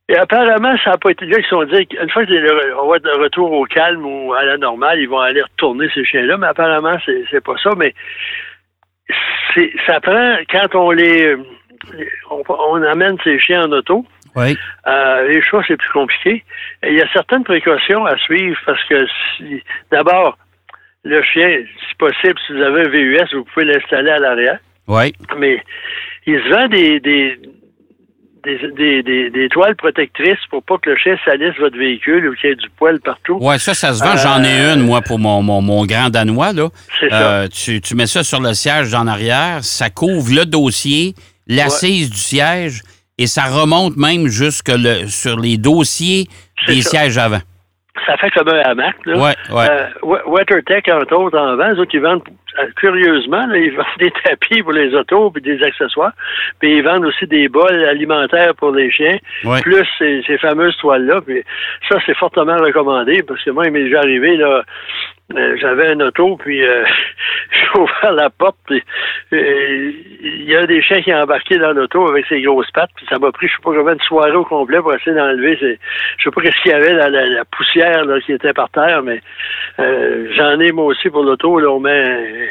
Et 0.08 0.18
apparemment, 0.18 0.76
ça 0.84 0.92
n'a 0.92 0.98
pas 0.98 1.12
été 1.12 1.26
là 1.26 1.38
qu'ils 1.38 1.46
se 1.46 1.50
sont 1.50 1.64
dit 1.64 1.88
qu'une 1.88 2.10
fois 2.12 2.26
qu'on 2.26 2.88
va 2.88 2.98
être 2.98 3.06
de 3.06 3.22
retour 3.22 3.52
au 3.52 3.66
calme 3.66 4.06
ou 4.06 4.34
à 4.34 4.44
la 4.44 4.58
normale, 4.58 5.00
ils 5.00 5.10
vont 5.10 5.20
aller 5.20 5.42
retourner 5.42 5.90
ces 5.94 6.06
chiens-là. 6.06 6.38
Mais 6.38 6.48
apparemment, 6.48 6.96
c'est, 7.06 7.44
pas 7.44 7.56
ça. 7.64 7.72
Mais 7.76 7.94
ça 9.88 10.00
prend, 10.02 10.38
quand 10.50 10.76
on 10.76 10.92
les, 10.92 11.36
on, 12.30 12.44
on 12.48 12.84
amène 12.84 13.18
ces 13.24 13.40
chiens 13.40 13.66
en 13.66 13.72
auto, 13.72 14.06
Oui. 14.36 14.58
euh, 14.88 15.28
les 15.30 15.42
choix, 15.42 15.64
c'est 15.68 15.78
plus 15.78 15.90
compliqué. 15.92 16.44
Et 16.84 16.90
il 16.92 16.96
y 16.98 17.02
a 17.02 17.08
certaines 17.14 17.44
précautions 17.44 18.06
à 18.06 18.18
suivre 18.18 18.58
parce 18.66 18.84
que 18.86 19.06
si, 19.38 19.62
d'abord, 19.92 20.38
le 21.04 21.22
chien, 21.24 21.60
si 21.90 21.96
possible, 21.96 22.36
si 22.46 22.54
vous 22.54 22.62
avez 22.62 22.82
un 22.82 22.90
VUS, 22.90 23.34
vous 23.34 23.46
pouvez 23.54 23.66
l'installer 23.66 24.10
à 24.12 24.20
l'arrière. 24.20 24.60
Oui. 24.88 25.14
Mais 25.38 25.64
il 26.28 26.40
se 26.44 26.50
vend 26.50 26.68
des, 26.68 27.00
des, 27.00 27.40
des, 28.44 29.02
des, 29.04 29.30
des- 29.32 29.50
toiles 29.50 29.76
protectrices 29.76 30.38
pour 30.52 30.62
pas 30.64 30.78
que 30.78 30.92
le 30.92 30.98
chien 30.98 31.18
salisse 31.26 31.56
votre 31.60 31.78
véhicule 31.78 32.28
ou 32.30 32.36
qu'il 32.36 32.50
y 32.50 32.54
ait 32.54 32.56
du 32.56 32.70
poil 32.78 33.00
partout. 33.00 33.38
Ouais, 33.42 33.58
ça, 33.58 33.74
ça 33.74 33.94
se 33.94 34.04
vend. 34.04 34.16
J'en 34.18 34.44
ai 34.44 34.60
Euh, 34.62 34.76
une, 34.76 34.82
moi, 34.86 35.02
pour 35.02 35.18
mon, 35.18 35.42
mon, 35.42 35.62
mon 35.62 35.86
grand 35.86 36.10
danois, 36.10 36.54
là. 36.54 36.70
C'est 37.00 37.10
ça. 37.10 37.32
Euh, 37.42 37.48
tu, 37.48 37.82
tu 37.82 37.96
mets 37.96 38.06
ça 38.06 38.24
sur 38.24 38.40
le 38.42 38.54
siège 38.54 38.94
en 38.94 39.08
arrière, 39.08 39.64
ça 39.64 39.90
couvre 39.90 40.32
le 40.36 40.46
dossier, 40.46 41.14
l'assise 41.48 42.10
du 42.12 42.18
siège, 42.18 42.82
et 43.18 43.28
ça 43.28 43.44
remonte 43.44 43.98
même 43.98 44.28
jusque 44.28 44.70
le, 44.70 45.08
sur 45.08 45.40
les 45.40 45.58
dossiers 45.58 46.26
des 46.68 46.82
ça. 46.82 46.90
sièges 46.90 47.18
avant. 47.18 47.40
Ça 48.06 48.18
fait 48.18 48.30
comme 48.32 48.50
un 48.50 48.60
hamac. 48.60 48.96
Là. 49.06 49.18
Ouais, 49.18 49.36
ouais. 49.56 49.68
Euh, 49.70 49.88
WeatherTech, 50.28 50.88
entre 50.90 51.16
autres, 51.16 51.38
en 51.40 51.56
vend. 51.56 51.72
Autres, 51.80 51.92
ils 51.94 52.02
vendent 52.02 52.22
curieusement, 52.76 53.48
là, 53.48 53.58
ils 53.58 53.72
vendent 53.76 53.86
des 54.00 54.12
tapis 54.24 54.62
pour 54.62 54.74
les 54.74 54.94
autos 54.94 55.32
puis 55.32 55.42
des 55.42 55.64
accessoires. 55.64 56.12
Puis 56.60 56.78
ils 56.78 56.84
vendent 56.84 57.06
aussi 57.06 57.26
des 57.26 57.48
bols 57.48 57.84
alimentaires 57.86 58.54
pour 58.56 58.72
les 58.72 58.92
chiens, 58.92 59.18
Ouais. 59.46 59.62
plus 59.62 59.86
ces, 59.98 60.22
ces 60.28 60.38
fameuses 60.38 60.76
toiles-là. 60.78 61.22
Puis 61.22 61.42
ça, 61.90 61.98
c'est 62.06 62.16
fortement 62.18 62.58
recommandé 62.58 63.24
parce 63.24 63.42
que 63.44 63.52
moi, 63.52 63.66
il 63.66 63.72
m'est 63.72 63.84
déjà 63.86 64.00
arrivé, 64.00 64.36
là, 64.38 64.64
euh, 65.34 65.58
j'avais 65.60 65.92
un 65.92 66.00
auto, 66.02 66.38
puis 66.38 66.64
euh, 66.64 66.84
j'ai 67.52 67.80
ouvert 67.80 68.12
la 68.14 68.30
porte, 68.30 68.58
puis 68.68 68.84
euh, 69.34 69.92
il 70.22 70.44
y 70.44 70.56
a 70.56 70.66
des 70.68 70.82
chiens 70.84 71.02
qui 71.02 71.12
ont 71.14 71.18
embarqué 71.22 71.58
dans 71.58 71.72
l'auto 71.72 72.08
avec 72.08 72.26
ses 72.28 72.42
grosses 72.42 72.70
pattes, 72.72 72.92
puis 72.96 73.06
ça 73.10 73.18
m'a 73.18 73.32
pris, 73.32 73.48
je 73.48 73.54
sais 73.54 73.62
pas 73.64 73.74
combien 73.76 73.96
de 73.96 74.02
soirée 74.04 74.32
au 74.36 74.46
complet 74.46 74.80
pour 74.80 74.94
essayer 74.94 75.16
d'enlever, 75.16 75.58
ces- 75.60 75.80
je 76.18 76.24
sais 76.26 76.32
pas 76.32 76.42
qu'est-ce 76.42 76.62
qu'il 76.62 76.72
y 76.72 76.76
avait 76.76 76.96
dans 76.96 77.12
la, 77.12 77.26
la 77.26 77.46
poussière 77.46 78.06
là, 78.06 78.20
qui 78.22 78.34
était 78.34 78.54
par 78.54 78.70
terre, 78.70 79.02
mais 79.02 79.20
euh, 79.80 80.28
j'en 80.36 80.60
ai 80.60 80.72
moi 80.72 80.86
aussi 80.86 81.10
pour 81.10 81.24
l'auto, 81.24 81.60
là, 81.60 81.70
on 81.72 81.80
met 81.80 82.50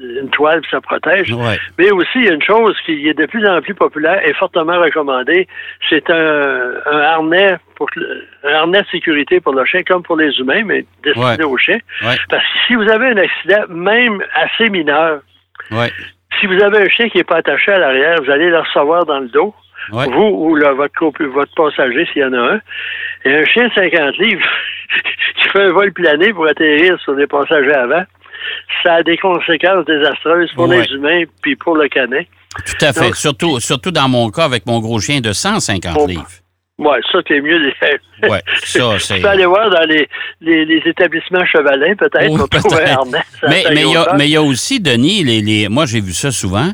une 0.00 0.30
toile, 0.30 0.60
puis 0.60 0.70
ça 0.70 0.80
protège. 0.80 1.32
Ouais. 1.32 1.58
Mais 1.78 1.90
aussi, 1.90 2.16
il 2.16 2.24
y 2.24 2.28
a 2.28 2.32
une 2.32 2.42
chose 2.42 2.76
qui 2.84 3.08
est 3.08 3.14
de 3.14 3.26
plus 3.26 3.46
en 3.48 3.60
plus 3.60 3.74
populaire 3.74 4.20
et 4.26 4.32
fortement 4.34 4.78
recommandée, 4.78 5.46
c'est 5.88 6.08
un, 6.10 6.72
un 6.86 6.98
harnais 7.00 7.56
pour 7.76 7.88
un 8.44 8.52
harnais 8.52 8.82
de 8.82 8.86
sécurité 8.88 9.40
pour 9.40 9.54
le 9.54 9.64
chien 9.64 9.82
comme 9.82 10.02
pour 10.02 10.16
les 10.16 10.32
humains, 10.38 10.62
mais 10.64 10.84
destiné 11.02 11.44
Ouais. 11.44 11.58
chiens. 11.58 11.78
Ouais. 12.02 12.16
Parce 12.28 12.42
que 12.42 12.58
si 12.66 12.74
vous 12.74 12.88
avez 12.88 13.06
un 13.08 13.16
accident, 13.16 13.64
même 13.68 14.22
assez 14.34 14.68
mineur, 14.70 15.20
si 16.40 16.46
vous 16.46 16.62
avez 16.62 16.78
un 16.78 16.88
chien 16.88 17.08
qui 17.08 17.18
n'est 17.18 17.24
pas 17.24 17.36
attaché 17.38 17.72
à 17.72 17.78
l'arrière, 17.78 18.16
vous 18.22 18.30
allez 18.30 18.50
le 18.50 18.58
recevoir 18.58 19.04
dans 19.06 19.20
le 19.20 19.28
dos. 19.28 19.54
Ouais. 19.92 20.04
Vous 20.10 20.22
ou 20.22 20.56
votre, 20.76 21.24
votre 21.26 21.54
passager, 21.54 22.06
s'il 22.12 22.22
y 22.22 22.24
en 22.24 22.32
a 22.34 22.54
un. 22.54 22.60
Et 23.24 23.34
un 23.34 23.44
chien 23.46 23.68
de 23.68 23.72
50 23.72 24.18
livres 24.18 24.46
qui 25.36 25.48
fait 25.48 25.62
un 25.62 25.72
vol 25.72 25.92
plané 25.92 26.32
pour 26.32 26.46
atterrir 26.46 26.98
sur 27.00 27.14
des 27.14 27.26
passagers 27.26 27.74
avant, 27.74 28.04
ça 28.82 28.94
a 28.94 29.02
des 29.02 29.16
conséquences 29.18 29.84
désastreuses 29.86 30.50
pour 30.54 30.68
Ouais. 30.68 30.82
les 30.82 30.94
humains 30.94 31.22
puis 31.42 31.56
pour 31.56 31.76
le 31.76 31.88
canin. 31.88 32.22
Tout 32.66 32.84
à 32.84 32.92
fait. 32.92 33.00
Donc- 33.06 33.16
surtout, 33.16 33.60
surtout 33.60 33.90
dans 33.90 34.08
mon 34.08 34.30
cas 34.30 34.44
avec 34.44 34.66
mon 34.66 34.80
gros 34.80 35.00
chien 35.00 35.20
de 35.20 35.32
150 35.32 35.94
Bon. 35.94 36.06
livres. 36.06 36.26
Ouais, 36.78 37.00
ça, 37.10 37.18
c'est 37.26 37.40
mieux. 37.40 37.60
Ouais, 38.22 38.40
ça, 38.62 38.80
c'est. 39.00 39.16
Tu 39.16 39.20
peux 39.22 39.28
aller 39.28 39.46
voir 39.46 39.68
dans 39.68 39.84
les, 39.88 40.08
les, 40.40 40.64
les 40.64 40.80
établissements 40.86 41.44
chevalins, 41.46 41.94
peut-être, 41.96 42.30
Oui, 42.30 42.80
harnais. 42.88 43.18
Ça, 43.40 43.48
Mais 43.48 43.64
il 43.70 43.74
y, 43.74 43.80
a- 43.80 43.82
grosseur. 43.94 44.14
mais 44.16 44.26
il 44.26 44.30
y 44.30 44.36
a 44.36 44.42
aussi, 44.42 44.78
Denis, 44.80 45.24
les, 45.24 45.40
les, 45.40 45.68
moi 45.68 45.86
j'ai 45.86 46.00
vu 46.00 46.12
ça 46.12 46.30
souvent, 46.30 46.70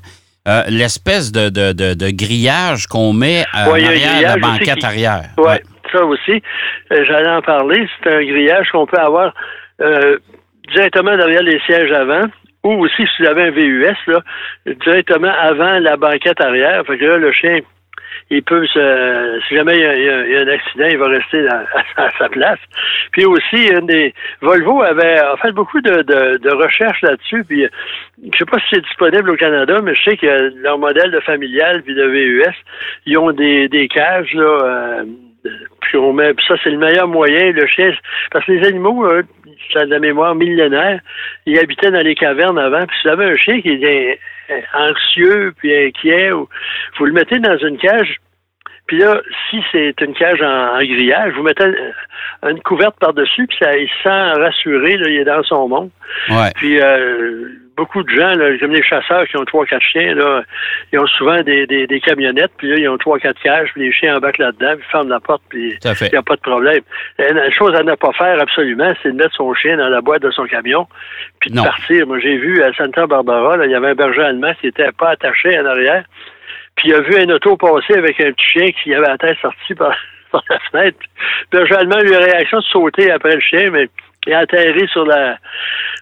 euh, 0.46 0.62
l'espèce 0.68 1.32
de, 1.32 1.48
de, 1.48 1.72
de, 1.72 1.94
de 1.94 2.10
grillage 2.10 2.86
qu'on 2.86 3.14
met 3.14 3.44
à 3.52 3.70
Ouais, 3.70 3.80
il 3.80 3.84
y 3.84 3.88
a 3.88 3.90
un 3.90 3.94
l'arrière 3.94 4.36
de 4.36 4.40
la 4.42 4.46
banquette 4.46 4.78
qui- 4.78 4.84
arrière. 4.86 5.22
Ouais, 5.38 5.62
ça 5.90 6.04
aussi. 6.04 6.42
Euh, 6.92 7.04
J'allais 7.08 7.30
en 7.30 7.40
parler. 7.40 7.88
C'est 8.02 8.12
un 8.12 8.22
grillage 8.22 8.68
qu'on 8.72 8.86
peut 8.86 8.98
avoir 8.98 9.32
euh, 9.80 10.18
directement 10.72 11.16
derrière 11.16 11.42
les 11.42 11.60
sièges 11.60 11.92
avant. 11.92 12.24
Ou 12.64 12.84
aussi, 12.84 13.06
si 13.16 13.22
vous 13.22 13.28
avez 13.28 13.42
un 13.42 13.50
VUS, 13.50 13.96
là, 14.06 14.20
directement 14.66 15.32
avant 15.38 15.78
la 15.80 15.96
banquette 15.96 16.40
arrière. 16.40 16.82
Fait 16.86 16.96
que 16.96 17.04
là, 17.04 17.18
le 17.18 17.30
chien, 17.30 17.60
il 18.30 18.42
peut 18.42 18.66
se. 18.66 19.40
Si 19.46 19.54
jamais 19.54 19.76
il 19.76 19.82
y 19.82 20.36
a, 20.36 20.40
un 20.40 20.48
accident, 20.48 20.86
il 20.86 20.96
va 20.96 21.08
rester 21.08 21.46
à, 21.96 22.10
sa 22.18 22.28
place. 22.30 22.58
Puis 23.12 23.26
aussi, 23.26 23.68
une 23.68 23.86
des. 23.86 24.14
Volvo 24.40 24.82
avait 24.82 25.18
a 25.18 25.36
fait 25.36 25.52
beaucoup 25.52 25.80
de, 25.82 26.02
de, 26.02 26.38
de 26.38 26.54
recherches 26.54 27.02
là-dessus. 27.02 27.44
Puis 27.44 27.66
je 28.22 28.38
sais 28.38 28.46
pas 28.46 28.58
si 28.60 28.66
c'est 28.72 28.84
disponible 28.84 29.30
au 29.30 29.36
Canada, 29.36 29.80
mais 29.82 29.94
je 29.94 30.10
sais 30.10 30.16
que 30.16 30.54
leur 30.62 30.78
modèle 30.78 31.10
de 31.10 31.20
familial 31.20 31.82
puis 31.82 31.94
de 31.94 32.06
VUS, 32.06 32.54
ils 33.04 33.18
ont 33.18 33.32
des, 33.32 33.68
des 33.68 33.88
cages 33.88 34.32
là. 34.32 34.42
euh, 34.42 35.04
puis 35.80 35.98
on 35.98 36.12
met, 36.12 36.32
ça 36.46 36.54
c'est 36.62 36.70
le 36.70 36.78
meilleur 36.78 37.08
moyen. 37.08 37.52
Le 37.52 37.66
chien, 37.66 37.92
parce 38.30 38.44
que 38.46 38.52
les 38.52 38.66
animaux, 38.66 39.06
euh, 39.06 39.22
ça 39.72 39.80
a 39.80 39.84
de 39.84 39.90
la 39.90 39.98
mémoire 39.98 40.34
millénaire, 40.34 41.00
ils 41.46 41.58
habitaient 41.58 41.90
dans 41.90 42.04
les 42.04 42.14
cavernes 42.14 42.58
avant. 42.58 42.84
Puis 42.86 42.96
si 43.00 43.08
vous 43.08 43.12
avez 43.12 43.26
un 43.26 43.36
chien 43.36 43.60
qui 43.60 43.70
est 43.70 44.18
anxieux 44.74 45.54
puis 45.56 45.74
inquiet, 45.86 46.32
ou, 46.32 46.48
vous 46.98 47.04
le 47.06 47.12
mettez 47.12 47.38
dans 47.38 47.58
une 47.58 47.78
cage. 47.78 48.18
Puis 48.86 48.98
là, 48.98 49.22
si 49.48 49.62
c'est 49.72 49.98
une 50.02 50.12
cage 50.12 50.42
en, 50.42 50.76
en 50.76 50.78
grillage, 50.78 51.32
vous 51.34 51.42
mettez 51.42 51.64
une, 51.64 52.50
une 52.50 52.60
couverte 52.60 52.98
par-dessus, 53.00 53.46
puis 53.46 53.56
ça, 53.58 53.74
il 53.76 53.88
se 53.88 54.02
sent 54.02 54.40
rassuré, 54.40 54.96
là, 54.98 55.08
il 55.08 55.16
est 55.16 55.24
dans 55.24 55.42
son 55.42 55.68
monde. 55.68 55.90
Ouais. 56.28 56.50
Puis 56.54 56.78
euh, 56.80 57.48
beaucoup 57.76 58.02
de 58.02 58.10
gens, 58.10 58.34
là, 58.34 58.56
comme 58.58 58.72
les 58.72 58.82
chasseurs 58.82 59.26
qui 59.26 59.36
ont 59.36 59.44
trois, 59.44 59.66
quatre 59.66 59.82
chiens, 59.82 60.14
là, 60.14 60.42
ils 60.92 60.98
ont 60.98 61.06
souvent 61.06 61.40
des, 61.42 61.66
des, 61.66 61.86
des 61.86 62.00
camionnettes, 62.00 62.52
puis 62.56 62.68
là, 62.68 62.76
ils 62.76 62.88
ont 62.88 62.98
trois, 62.98 63.18
quatre 63.18 63.40
cages, 63.40 63.70
puis 63.72 63.82
les 63.82 63.92
chiens 63.92 64.16
embarquent 64.16 64.38
là-dedans, 64.38 64.76
puis 64.76 64.86
ferment 64.90 65.10
la 65.10 65.20
porte, 65.20 65.42
puis 65.48 65.76
il 65.82 66.08
n'y 66.12 66.16
a 66.16 66.22
pas 66.22 66.36
de 66.36 66.40
problème. 66.40 66.80
La 67.18 67.50
chose 67.50 67.74
à 67.74 67.82
ne 67.82 67.94
pas 67.94 68.12
faire 68.12 68.40
absolument, 68.40 68.92
c'est 69.02 69.12
de 69.12 69.16
mettre 69.16 69.34
son 69.34 69.52
chien 69.54 69.76
dans 69.76 69.88
la 69.88 70.00
boîte 70.00 70.22
de 70.22 70.30
son 70.30 70.44
camion, 70.44 70.86
puis 71.40 71.50
de 71.50 71.60
partir. 71.60 72.06
Moi, 72.06 72.18
j'ai 72.20 72.36
vu 72.36 72.62
à 72.62 72.72
Santa 72.74 73.06
Barbara, 73.06 73.56
là, 73.56 73.66
il 73.66 73.72
y 73.72 73.74
avait 73.74 73.88
un 73.88 73.94
berger 73.94 74.22
allemand 74.22 74.52
qui 74.60 74.66
n'était 74.66 74.92
pas 74.92 75.10
attaché 75.10 75.58
en 75.58 75.66
arrière, 75.66 76.04
puis 76.76 76.88
il 76.88 76.94
a 76.94 77.00
vu 77.00 77.16
un 77.16 77.28
auto 77.30 77.56
passer 77.56 77.94
avec 77.94 78.20
un 78.20 78.32
petit 78.32 78.46
chien 78.52 78.70
qui 78.72 78.94
avait 78.94 79.06
la 79.06 79.18
tête 79.18 79.38
sortie 79.40 79.74
par, 79.74 79.96
par 80.34 80.44
la 80.50 80.58
fenêtre. 80.72 80.98
Le 81.52 81.76
allemand 81.76 81.96
a 81.96 82.02
eu 82.02 82.10
la 82.10 82.18
réaction 82.18 82.58
de 82.58 82.64
sauter 82.64 83.10
après 83.10 83.34
le 83.34 83.40
chien, 83.40 83.70
mais 83.70 83.88
il 84.26 84.32
a 84.32 84.40
atterri 84.40 84.86
sur 84.92 85.04
la 85.04 85.38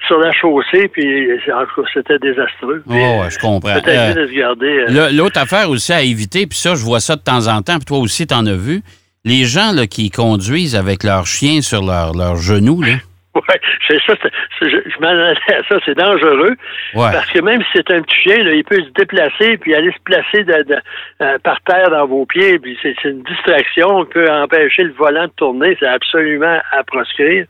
sur 0.06 0.18
la 0.18 0.32
chaussée, 0.32 0.88
puis 0.88 1.28
en 1.52 1.64
tout 1.66 1.82
cas, 1.82 1.88
c'était 1.94 2.18
désastreux. 2.18 2.82
Oh, 2.88 2.92
ouais, 2.92 3.30
je 3.30 3.38
comprends. 3.38 3.76
Euh, 3.86 4.26
euh, 4.26 5.10
L'autre 5.12 5.40
affaire 5.40 5.70
aussi 5.70 5.92
à 5.92 6.02
éviter, 6.02 6.46
puis 6.46 6.58
ça, 6.58 6.74
je 6.74 6.84
vois 6.84 7.00
ça 7.00 7.14
de 7.14 7.22
temps 7.22 7.46
en 7.46 7.62
temps, 7.62 7.76
puis 7.76 7.84
toi 7.84 7.98
aussi, 7.98 8.26
t'en 8.26 8.44
as 8.46 8.54
vu, 8.54 8.82
les 9.24 9.44
gens 9.44 9.72
là, 9.72 9.86
qui 9.86 10.10
conduisent 10.10 10.74
avec 10.74 11.04
leurs 11.04 11.26
chiens 11.26 11.62
sur 11.62 11.84
leurs 11.84 12.14
leurs 12.14 12.36
genoux, 12.36 12.82
là. 12.82 12.96
Ouais, 13.48 13.60
c'est 13.88 13.98
ça. 14.02 14.14
je 14.60 14.66
je 14.68 15.00
m'en 15.00 15.08
allais 15.08 15.30
à 15.48 15.62
ça, 15.68 15.78
c'est 15.86 15.96
dangereux. 15.96 16.50
Ouais. 16.94 17.10
Parce 17.12 17.30
que 17.30 17.40
même 17.40 17.62
si 17.62 17.68
c'est 17.74 17.90
un 17.90 18.02
petit 18.02 18.20
chien, 18.20 18.44
là, 18.44 18.52
il 18.52 18.62
peut 18.62 18.76
se 18.82 18.90
déplacer 18.90 19.56
puis 19.56 19.74
aller 19.74 19.90
se 19.90 19.98
placer 20.04 20.44
de- 20.44 20.62
de- 20.68 20.76
euh, 21.22 21.38
par 21.42 21.58
terre 21.62 21.88
dans 21.90 22.06
vos 22.06 22.26
pieds. 22.26 22.58
Puis 22.58 22.78
c'est 22.82 22.94
c'est 23.02 23.08
une 23.08 23.22
distraction. 23.22 24.04
Il 24.04 24.08
peut 24.12 24.30
empêcher 24.30 24.84
le 24.84 24.92
volant 24.92 25.24
de 25.26 25.32
tourner. 25.32 25.74
C'est 25.80 25.86
absolument 25.86 26.60
à 26.72 26.82
proscrire. 26.84 27.46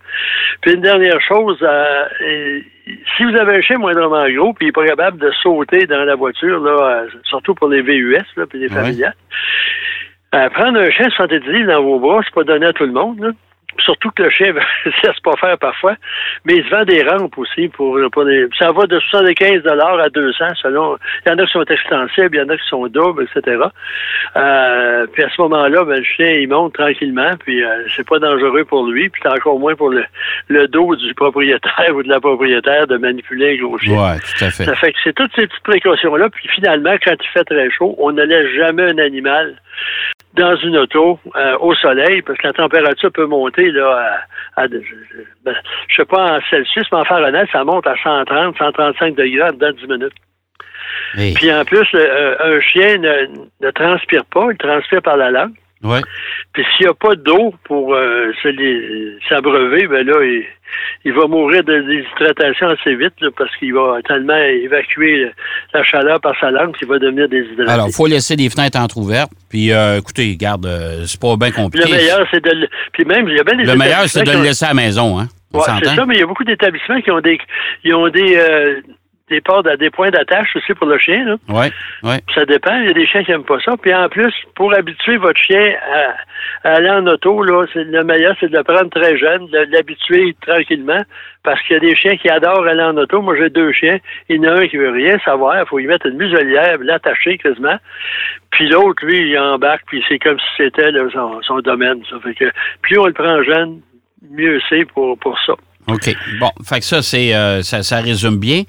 Puis 0.61 0.75
une 0.75 0.83
dernière 0.83 1.21
chose, 1.21 1.59
euh, 1.63 2.05
euh, 2.23 2.61
si 3.17 3.25
vous 3.25 3.37
avez 3.37 3.57
un 3.57 3.61
chien 3.61 3.79
moindrement 3.79 4.29
gros 4.31 4.53
puis 4.53 4.67
il 4.67 4.69
est 4.69 4.73
pas 4.73 4.87
capable 4.87 5.19
de 5.19 5.31
sauter 5.43 5.87
dans 5.87 6.05
la 6.05 6.15
voiture, 6.15 6.61
là, 6.61 7.03
euh, 7.03 7.09
surtout 7.25 7.55
pour 7.57 7.69
les 7.69 7.83
VUS 7.83 8.17
là, 8.37 8.47
puis 8.49 8.61
les 8.61 8.69
familiales, 8.69 9.15
euh, 10.35 10.49
prendre 10.51 10.79
un 10.81 10.91
chien 10.91 11.07
de 11.07 11.13
70 11.13 11.47
livres 11.51 11.73
dans 11.73 11.83
vos 11.83 11.99
bras, 11.99 12.21
c'est 12.25 12.35
pas 12.35 12.45
donné 12.45 12.67
à 12.67 12.73
tout 12.73 12.85
le 12.87 12.93
monde. 12.93 13.19
Là. 13.21 13.31
Surtout 13.85 14.11
que 14.11 14.25
le 14.25 14.31
chien 14.31 14.53
ne 14.87 14.91
laisse 15.03 15.21
pas 15.21 15.37
faire 15.37 15.59
parfois. 15.59 15.95
Mais 16.45 16.57
il 16.57 16.65
se 16.65 16.71
vend 16.71 16.85
des 16.85 17.03
rampes 17.03 17.37
aussi 17.39 17.69
pour, 17.69 17.99
pour 18.13 18.25
les. 18.25 18.47
Ça 18.59 18.73
va 18.73 18.87
de 18.87 18.99
75 18.99 19.67
à 19.67 20.09
200 20.09 20.45
selon. 20.63 20.97
Il 21.25 21.31
y 21.31 21.33
en 21.33 21.39
a 21.39 21.47
qui 21.47 21.53
sont 21.53 21.65
extensibles, 21.65 22.37
il 22.37 22.39
y 22.39 22.43
en 22.43 22.49
a 22.49 22.57
qui 22.57 22.69
sont 22.69 22.87
doubles, 22.87 23.25
etc. 23.25 23.59
Euh, 24.37 25.07
puis 25.13 25.23
à 25.23 25.29
ce 25.31 25.41
moment-là, 25.43 25.85
ben, 25.85 25.99
le 25.99 26.05
chien, 26.05 26.31
il 26.31 26.49
monte 26.49 26.75
tranquillement, 26.75 27.33
puis 27.39 27.63
euh, 27.63 27.85
c'est 27.95 28.07
pas 28.07 28.19
dangereux 28.19 28.65
pour 28.65 28.87
lui, 28.87 29.09
puis 29.09 29.21
c'est 29.23 29.29
encore 29.29 29.59
moins 29.59 29.75
pour 29.75 29.91
le, 29.91 30.05
le 30.49 30.69
dos 30.69 30.97
du 30.97 31.15
propriétaire 31.15 31.91
ou 31.95 32.03
de 32.03 32.09
la 32.09 32.21
propriétaire 32.21 32.87
de 32.87 32.97
manipuler 32.97 33.55
un 33.59 33.63
gros 33.63 33.79
chien. 33.79 33.95
Ouais, 33.95 34.19
tout 34.19 34.45
à 34.45 34.51
fait. 34.51 34.65
Ça 34.65 34.75
fait 34.75 34.93
que 34.93 34.99
c'est 35.05 35.15
toutes 35.15 35.33
ces 35.35 35.47
petites 35.47 35.63
précautions-là. 35.65 36.29
Puis 36.31 36.49
finalement, 36.49 36.95
quand 37.05 37.17
il 37.21 37.29
fait 37.29 37.45
très 37.45 37.71
chaud, 37.71 37.95
on 37.99 38.13
ne 38.13 38.23
laisse 38.23 38.51
jamais 38.57 38.85
un 38.85 38.99
animal 38.99 39.57
dans 40.35 40.57
une 40.57 40.77
auto 40.79 41.19
euh, 41.37 41.57
au 41.61 41.75
soleil 41.75 42.23
parce 42.23 42.39
que 42.39 42.47
la 42.47 42.53
température 42.53 43.13
peut 43.13 43.27
monter 43.27 43.71
là 43.71 44.21
à, 44.57 44.63
à- 44.63 44.67
je, 44.69 44.79
ben, 45.45 45.55
je 45.89 45.95
sais 45.97 46.05
pas 46.05 46.37
en 46.37 46.41
Celsius, 46.51 46.87
mais 46.93 46.99
en 46.99 47.05
Fahrenheit, 47.05 47.47
ça 47.53 47.65
monte 47.65 47.87
à 47.87 47.95
130, 48.03 48.57
135 48.57 49.15
degrés 49.15 49.53
de 49.53 49.71
10 49.73 49.87
minutes. 49.89 50.13
Hey. 51.17 51.35
Puis 51.35 51.53
en 51.53 51.65
plus, 51.65 51.87
le- 51.93 52.01
euh, 52.01 52.57
un 52.57 52.61
chien 52.61 52.97
ne, 52.99 53.27
ne 53.61 53.71
transpire 53.71 54.25
pas, 54.27 54.47
il 54.51 54.57
transpire 54.57 55.03
par 55.03 55.17
la 55.17 55.31
langue. 55.31 55.55
Ouais. 55.83 56.01
Puis 56.53 56.65
s'il 56.77 56.87
n'y 56.87 56.91
a 56.91 56.95
pas 56.95 57.15
d'eau 57.17 57.55
pour 57.65 57.95
euh, 57.95 58.33
s'abreuver, 59.29 59.87
ben 59.89 60.07
là, 60.07 60.23
il, 60.23 60.45
il 61.05 61.13
va 61.13 61.27
mourir 61.27 61.65
de 61.65 61.81
déshydratation 61.81 62.69
assez 62.69 62.95
vite 62.95 63.15
là, 63.21 63.29
parce 63.37 63.55
qu'il 63.57 63.75
va 63.75 63.99
tellement 64.07 64.37
évacuer 64.37 65.31
la 65.75 65.83
chaleur 65.83 66.21
par 66.21 66.39
sa 66.41 66.51
langue 66.51 66.77
qu'il 66.77 66.89
va 66.89 66.99
devenir 66.99 67.29
déshydraté. 67.29 67.71
Alors, 67.71 67.89
il 67.89 67.95
faut 67.95 68.07
laisser 68.07 68.37
des 68.37 68.49
fenêtres 68.49 68.79
entrouvertes. 68.79 69.33
Puis, 69.51 69.73
euh, 69.73 69.99
écoutez, 69.99 70.37
garde, 70.37 70.67
euh, 70.67 71.05
c'est 71.07 71.21
pas 71.21 71.37
bien 71.37 71.51
Puis 71.51 71.63
compliqué. 71.63 71.91
le 71.91 71.97
meilleur, 71.97 72.27
c'est 72.31 72.45
de 72.45 72.51
le... 72.51 72.69
Puis 72.93 73.05
même, 73.05 73.29
il 73.29 73.37
y 73.37 73.41
a 73.41 73.45
bien 73.45 73.57
des 73.57 73.65
Le 73.65 73.77
meilleur, 73.77 74.09
c'est 74.09 74.23
de 74.23 74.31
le 74.31 74.43
laisser 74.43 74.65
à 74.65 74.69
la 74.69 74.75
maison, 74.75 75.19
hein? 75.19 75.29
Ouais, 75.53 75.61
c'est 75.67 75.71
s'entend? 75.73 75.97
ça, 75.97 76.07
mais 76.07 76.15
il 76.15 76.21
y 76.21 76.23
a 76.23 76.27
beaucoup 76.27 76.45
d'établissements 76.45 77.01
qui 77.03 77.11
ont 77.11 77.21
des 77.21 77.39
ils 77.85 77.95
ont 77.95 78.09
des 78.09 78.37
euh, 78.37 78.81
des 79.33 79.41
ports 79.41 79.63
d'a- 79.63 79.77
des 79.77 79.91
points 79.91 80.11
d'attache 80.11 80.55
aussi 80.57 80.73
pour 80.75 80.87
le 80.87 80.99
chien. 80.99 81.25
Là. 81.25 81.37
Oui, 81.49 81.67
oui. 82.05 82.15
Ça 82.35 82.45
dépend. 82.45 82.77
Il 82.81 82.87
y 82.87 82.91
a 82.91 82.93
des 82.93 83.07
chiens 83.07 83.25
qui 83.25 83.31
n'aiment 83.33 83.45
pas 83.45 83.59
ça. 83.65 83.73
Puis 83.81 83.93
en 83.95 84.09
plus, 84.09 84.33
pour 84.55 84.73
habituer 84.75 85.17
votre 85.17 85.41
chien 85.41 85.75
à, 86.65 86.69
à 86.69 86.75
aller 86.77 86.91
en 86.91 87.07
auto, 87.07 87.43
là, 87.43 87.65
le 87.75 88.03
meilleur, 88.05 88.35
c'est 88.39 88.49
de 88.51 88.57
le 88.57 88.63
prendre 88.65 88.91
très 88.91 89.17
jeune, 89.19 89.47
de 89.49 89.67
l'habituer 89.73 90.37
tranquillement. 90.47 91.03
Parce 91.45 91.61
qu'il 91.63 91.75
y 91.75 91.77
a 91.77 91.81
des 91.81 91.97
chiens 91.97 92.17
qui 92.17 92.29
adorent 92.29 92.67
aller 92.67 92.83
en 92.83 92.97
auto. 92.97 93.21
Moi, 93.21 93.35
j'ai 93.37 93.51
deux 93.51 93.73
chiens. 93.73 93.99
Il 94.29 94.37
y 94.37 94.39
en 94.41 94.53
a 94.55 94.61
un 94.61 94.69
qui 94.69 94.77
veut 94.77 94.91
rien 94.93 95.19
savoir. 95.25 95.59
Il 95.61 95.67
faut 95.67 95.79
lui 95.79 95.89
mettre 95.89 96.07
une 96.07 96.17
muselière, 96.17 96.77
l'attacher 96.81 97.37
quasiment. 97.39 97.77
Puis 98.53 98.69
l'autre, 98.69 99.05
lui, 99.05 99.19
il 99.31 99.39
embarque, 99.39 99.83
puis 99.87 100.05
c'est 100.09 100.19
comme 100.21 100.39
si 100.39 100.47
c'était 100.59 100.91
son, 101.13 101.41
son 101.43 101.59
domaine. 101.61 102.01
Ça 102.11 102.17
fait 102.23 102.35
que 102.35 102.45
plus 102.83 102.99
on 102.99 103.07
le 103.07 103.13
prend 103.13 103.43
jeune, 103.43 103.81
mieux 104.31 104.61
c'est 104.69 104.85
pour, 104.85 105.19
pour 105.19 105.37
ça. 105.47 105.55
OK. 105.89 106.15
Bon, 106.39 106.51
fait 106.65 106.79
que 106.79 106.85
ça, 106.85 107.03
c'est 107.03 107.35
euh, 107.35 107.63
ça, 107.63 107.83
ça 107.83 107.97
résume 108.01 108.39
bien. 108.39 108.63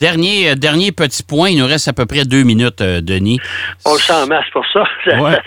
Dernier, 0.00 0.50
euh, 0.50 0.54
dernier 0.54 0.92
petit 0.92 1.22
point, 1.22 1.50
il 1.50 1.58
nous 1.58 1.66
reste 1.66 1.88
à 1.88 1.92
peu 1.92 2.06
près 2.06 2.24
deux 2.24 2.42
minutes, 2.42 2.80
euh, 2.80 3.00
Denis. 3.02 3.38
On 3.84 3.92
le 3.94 3.98
sent 3.98 4.12
en 4.14 4.26
masse 4.26 4.48
pour 4.52 4.64
ça. 4.72 4.84
Ouais. 5.06 5.38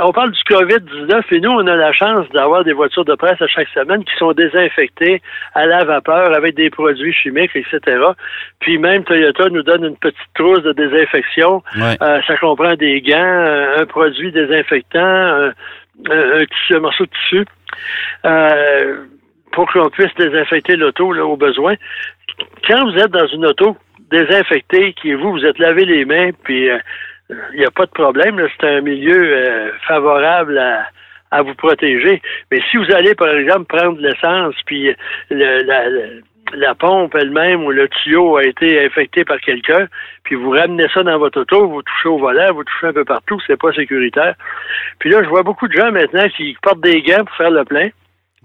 On 0.00 0.10
parle 0.12 0.32
du 0.32 0.40
COVID-19 0.50 1.22
et 1.30 1.40
nous, 1.40 1.50
on 1.50 1.66
a 1.66 1.76
la 1.76 1.92
chance 1.92 2.26
d'avoir 2.34 2.64
des 2.64 2.72
voitures 2.72 3.04
de 3.04 3.14
presse 3.14 3.40
à 3.40 3.46
chaque 3.46 3.68
semaine 3.68 4.02
qui 4.04 4.10
sont 4.18 4.32
désinfectées 4.32 5.22
à 5.54 5.66
la 5.66 5.84
vapeur 5.84 6.34
avec 6.34 6.56
des 6.56 6.70
produits 6.70 7.12
chimiques, 7.12 7.54
etc. 7.54 7.78
Puis 8.60 8.78
même 8.78 9.04
Toyota 9.04 9.48
nous 9.50 9.62
donne 9.62 9.84
une 9.84 9.96
petite 9.96 10.18
trousse 10.34 10.62
de 10.62 10.72
désinfection. 10.72 11.62
Ouais. 11.76 11.96
Euh, 12.02 12.20
ça 12.26 12.36
comprend 12.38 12.74
des 12.74 13.00
gants, 13.02 13.14
euh, 13.16 13.82
un 13.82 13.86
produit 13.86 14.32
désinfectant, 14.32 14.98
un, 15.00 15.52
un- 16.10 16.40
un 16.40 16.44
tissu- 16.44 16.74
un 16.76 16.80
morceau 16.80 17.04
de 17.04 17.10
tissu. 17.22 17.44
Euh, 18.24 19.04
pour 19.54 19.70
qu'on 19.72 19.88
puisse 19.88 20.14
désinfecter 20.16 20.76
l'auto 20.76 21.14
au 21.14 21.36
besoin. 21.36 21.74
Quand 22.66 22.84
vous 22.90 22.98
êtes 22.98 23.10
dans 23.10 23.26
une 23.26 23.46
auto 23.46 23.76
désinfectée, 24.10 24.92
qui 24.94 25.14
vous, 25.14 25.32
vous 25.32 25.44
êtes 25.44 25.58
lavé 25.58 25.84
les 25.84 26.04
mains, 26.04 26.30
puis 26.42 26.68
euh, 26.70 26.78
il 27.52 27.60
n'y 27.60 27.64
a 27.64 27.70
pas 27.70 27.86
de 27.86 27.90
problème. 27.90 28.40
C'est 28.60 28.68
un 28.68 28.80
milieu 28.80 29.16
euh, 29.16 29.70
favorable 29.86 30.58
à, 30.58 31.42
vous 31.42 31.54
protéger. 31.54 32.22
Mais 32.52 32.60
si 32.70 32.76
vous 32.76 32.92
allez, 32.92 33.14
par 33.16 33.28
exemple, 33.28 33.64
prendre 33.64 33.98
l'essence, 33.98 34.54
puis 34.66 34.94
le- 35.30 35.62
la, 35.64 35.82
la 36.54 36.74
pompe 36.76 37.16
elle-même 37.16 37.64
ou 37.64 37.72
le 37.72 37.88
tuyau 37.88 38.36
a 38.36 38.44
été 38.44 38.84
infecté 38.84 39.24
par 39.24 39.40
quelqu'un, 39.40 39.88
puis 40.22 40.36
vous 40.36 40.50
ramenez 40.50 40.86
ça 40.94 41.02
dans 41.02 41.18
votre 41.18 41.40
auto, 41.40 41.66
vous 41.68 41.82
touchez 41.82 42.08
au 42.08 42.18
volant, 42.18 42.52
vous 42.52 42.62
touchez 42.62 42.86
un 42.86 42.92
peu 42.92 43.04
partout, 43.04 43.40
c'est 43.48 43.58
pas 43.60 43.72
sécuritaire. 43.72 44.34
Puis 45.00 45.10
là, 45.10 45.24
je 45.24 45.28
vois 45.28 45.42
beaucoup 45.42 45.66
de 45.66 45.72
gens 45.72 45.90
maintenant 45.90 46.28
qui 46.36 46.56
portent 46.62 46.82
des 46.82 47.02
gants 47.02 47.24
pour 47.24 47.34
faire 47.36 47.50
le 47.50 47.64
plein. 47.64 47.88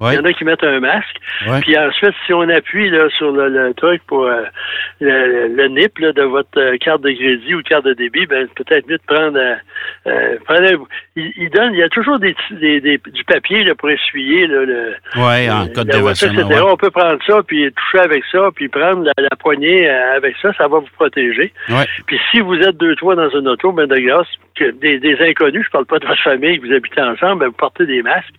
Il 0.02 0.14
y 0.16 0.18
en 0.20 0.24
a 0.26 0.34
qui 0.34 0.44
mettent 0.46 0.64
un 0.64 0.80
masque. 0.80 1.18
Ouais. 1.48 1.60
Puis 1.62 1.78
ensuite, 1.78 2.14
si 2.26 2.34
on 2.34 2.48
appuie 2.50 2.90
là, 2.90 3.10
sur 3.18 3.32
le, 3.32 3.50
le 3.50 3.74
truc 3.74 4.02
pour 4.08 4.24
euh, 4.26 4.44
le, 5.02 5.48
le 5.50 5.68
NIP 5.68 6.00
là, 6.00 6.12
de 6.14 6.22
votre 6.24 6.58
euh, 6.58 6.78
carte 6.78 7.02
de 7.02 7.12
crédit 7.12 7.54
ou 7.56 7.62
carte 7.64 7.86
de 7.86 7.94
débit, 7.94 8.26
ben 8.26 8.48
peut-être 8.56 8.88
mieux 8.88 8.98
de 8.98 9.04
prendre, 9.14 9.38
euh, 10.08 10.78
il, 11.16 11.32
il 11.38 11.50
donne, 11.50 11.74
il 11.74 11.80
y 11.80 11.84
a 11.84 11.90
toujours 11.90 12.20
des, 12.20 12.36
des, 12.52 12.80
des- 12.82 12.98
du 12.98 13.24
papier 13.26 13.64
là, 13.64 13.76
pour 13.76 13.90
essuyer 13.90 14.48
là, 14.48 14.64
le, 14.66 14.96
Oui, 15.16 15.50
en 15.50 15.66
euh, 15.66 15.68
cas 15.74 15.84
de 15.84 15.92
la 15.92 16.00
voiture, 16.00 16.32
etc. 16.32 16.46
ouais. 16.48 16.62
On 16.62 16.78
peut 16.78 16.92
prendre 16.92 17.20
ça, 17.26 17.42
puis 17.46 17.72
toucher 17.72 18.04
avec 18.04 18.24
ça, 18.32 18.50
puis 18.56 18.68
prendre 18.70 19.04
la, 19.04 19.14
la 19.18 19.36
poignée 19.38 19.90
avec 19.90 20.36
ça, 20.42 20.54
ça 20.54 20.68
va 20.68 20.80
vous 20.80 20.88
protéger. 20.96 21.52
Ouais. 21.70 21.86
Puis 22.08 22.20
si 22.32 22.40
vous 22.40 22.56
êtes 22.56 22.78
deux, 22.78 22.96
trois 22.96 23.16
dans 23.16 23.30
une 23.30 23.48
auto, 23.48 23.72
ben 23.72 23.88
de 23.88 23.98
grâce, 23.98 24.28
que 24.56 24.72
des, 24.72 25.00
des 25.00 25.18
inconnus, 25.22 25.66
je 25.66 25.72
parle 25.72 25.86
pas 25.86 26.00
de 26.00 26.06
votre 26.08 26.22
famille, 26.22 26.60
que 26.60 26.68
vous 26.68 26.74
habitez 26.74 27.02
ensemble, 27.02 27.40
ben 27.42 27.46
vous 27.48 27.54
portez 27.54 27.86
des 27.86 28.02
masques. 28.02 28.34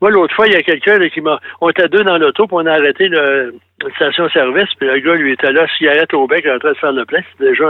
Moi, 0.00 0.10
l'autre 0.10 0.34
fois, 0.34 0.46
il 0.46 0.52
y 0.52 0.56
a 0.56 0.62
quelqu'un 0.62 0.87
là, 0.96 1.08
qui 1.10 1.20
m'a. 1.20 1.38
On 1.60 1.68
était 1.68 1.88
deux 1.88 2.04
dans 2.04 2.16
l'auto, 2.16 2.46
puis 2.46 2.56
on 2.58 2.66
a 2.66 2.72
arrêté 2.72 3.08
le, 3.08 3.54
une 3.84 3.90
station-service, 3.96 4.68
puis 4.78 4.88
le 4.88 4.98
gars, 5.00 5.14
lui, 5.14 5.32
était 5.32 5.52
là, 5.52 5.66
cigarette 5.76 6.14
au 6.14 6.26
bec, 6.26 6.46
en 6.46 6.58
train 6.58 6.70
de 6.72 6.76
faire 6.78 6.92
le 6.92 7.04
plein. 7.04 7.20
C'est 7.38 7.44
déjà 7.48 7.64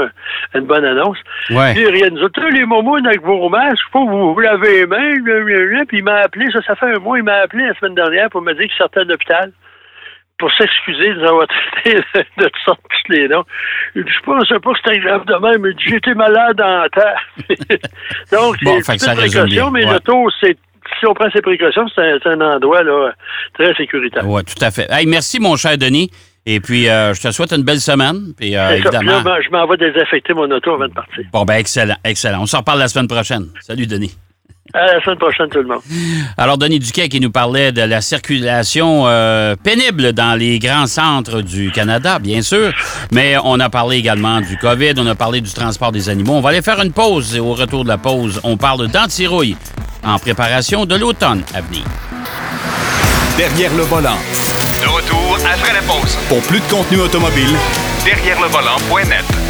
un- 0.55 0.59
une 0.59 0.67
bonne 0.67 0.85
annonce. 0.85 1.19
Ouais. 1.51 1.75
Puis 1.75 1.87
rien 1.89 2.11
nous 2.11 2.23
autres, 2.23 2.41
les 2.53 2.65
momos 2.65 2.97
avec 3.05 3.23
vos 3.23 3.49
masques, 3.49 3.83
faut 3.93 4.05
que 4.07 4.11
vous 4.11 4.35
vous 4.35 4.41
lavez 4.41 4.81
les 4.81 4.87
mains, 4.87 5.85
puis 5.87 5.99
il 5.99 6.05
m'a 6.05 6.17
appelé, 6.21 6.47
ça, 6.53 6.61
ça 6.63 6.77
fait 6.77 6.95
un 6.95 6.99
mois, 7.01 7.19
il 7.19 7.25
m'a 7.25 7.39
appelé 7.39 7.67
la 7.67 7.75
semaine 7.75 7.95
dernière 7.95 8.31
pour 8.31 8.43
me 8.43 8.53
dire 8.53 8.67
qu'il 8.69 8.77
sortait 8.77 9.05
de 9.05 9.11
l'hôpital 9.11 9.51
pour 10.39 10.53
s'excuser 10.53 11.09
de 11.15 11.15
nous 11.21 11.27
avoir 11.27 11.47
traité 11.83 11.97
de 11.97 12.45
toutes 12.45 12.57
sortes 12.65 12.81
tous 12.89 13.13
les 13.13 13.27
noms. 13.27 13.43
Il 13.97 14.05
je 14.07 14.21
pensais 14.23 14.61
pas 14.61 14.73
que 14.73 14.79
c'était 14.85 15.01
grave 15.01 15.25
de 15.27 15.35
même, 15.35 15.67
il 15.67 15.75
dit, 15.75 15.85
j'étais 15.91 16.15
malade 16.15 16.61
en 16.61 16.87
terre. 16.91 17.21
Donc, 18.33 18.57
Bon, 18.63 18.79
c'est 18.83 19.05
une 19.05 19.17
précaution, 19.17 19.71
mais 19.73 19.85
ouais. 19.85 19.93
l'auto, 19.93 20.29
c'est 20.41 20.57
si 20.99 21.07
on 21.07 21.15
prend 21.15 21.31
ces 21.31 21.41
précautions, 21.43 21.87
c'est 21.95 22.27
un, 22.27 22.41
endroit 22.41 22.83
là, 22.83 23.13
très 23.55 23.75
sécuritaire. 23.75 24.27
Oui, 24.27 24.43
tout 24.45 24.63
à 24.65 24.71
fait. 24.71 24.87
Hey, 24.91 25.07
merci, 25.07 25.41
mon 25.41 25.57
cher 25.57 25.77
Denis. 25.79 26.11
Et 26.47 26.61
puis, 26.61 26.89
euh, 26.89 27.13
je 27.13 27.21
te 27.21 27.31
souhaite 27.31 27.53
une 27.53 27.63
belle 27.63 27.81
semaine. 27.81 28.33
Puis, 28.37 28.57
euh, 28.57 28.77
évidemment. 28.77 29.23
là, 29.23 29.39
je 29.45 29.51
m'en 29.51 29.67
vais 29.67 29.77
désinfecter 29.77 30.33
mon 30.33 30.51
auto 30.51 30.73
avant 30.75 30.89
de 30.89 30.95
partir. 30.95 31.25
Bon, 31.33 31.45
ben, 31.45 31.55
excellent, 31.55 31.97
excellent. 32.05 32.43
On 32.43 32.47
s'en 32.47 32.59
reparle 32.59 32.79
la 32.79 32.89
semaine 32.89 33.09
prochaine. 33.09 33.49
Salut, 33.61 33.87
Denis. 33.87 34.17
À 34.75 34.87
la 34.87 35.03
semaine 35.03 35.17
prochaine, 35.19 35.49
tout 35.49 35.59
le 35.59 35.67
monde. 35.67 35.81
Alors, 36.37 36.59
Denis 36.59 36.79
Duquet 36.79 37.09
qui 37.09 37.21
nous 37.21 37.31
parlait 37.31 37.73
de 37.73 37.83
la 37.83 38.01
circulation 38.01 39.05
euh, 39.07 39.57
pénible 39.57 40.13
dans 40.13 40.35
les 40.39 40.59
grands 40.59 40.87
centres 40.87 41.41
du 41.41 41.71
Canada, 41.71 42.19
bien 42.19 42.43
sûr, 42.43 42.73
mais 43.11 43.37
on 43.43 43.59
a 43.61 43.71
parlé 43.71 43.97
également 43.97 44.41
du 44.41 44.59
COVID, 44.59 44.93
on 44.99 45.07
a 45.07 45.15
parlé 45.15 45.41
du 45.41 45.51
transport 45.53 45.91
des 45.91 46.09
animaux. 46.11 46.35
On 46.35 46.41
va 46.41 46.51
aller 46.51 46.63
faire 46.63 46.81
une 46.83 46.93
pause 46.93 47.35
et 47.35 47.41
au 47.41 47.55
retour 47.55 47.85
de 47.85 47.89
la 47.89 47.99
pause, 47.99 48.41
on 48.45 48.57
parle 48.57 48.89
d'antirouille 48.89 49.57
en 50.05 50.19
préparation 50.19 50.85
de 50.85 50.97
l'automne 50.97 51.43
à 51.55 51.61
venir. 51.63 51.85
Derrière 53.37 53.75
le 53.75 53.85
volant. 53.85 54.19
De 54.83 54.87
retour 54.87 55.39
après 55.51 55.73
la 55.73 55.83
pause. 55.83 56.17
Pour 56.29 56.41
plus 56.43 56.61
de 56.61 56.71
contenu 56.71 57.01
automobile, 57.01 57.57
Derrière 58.05 58.41
le 58.41 58.49
volant.net. 58.49 59.48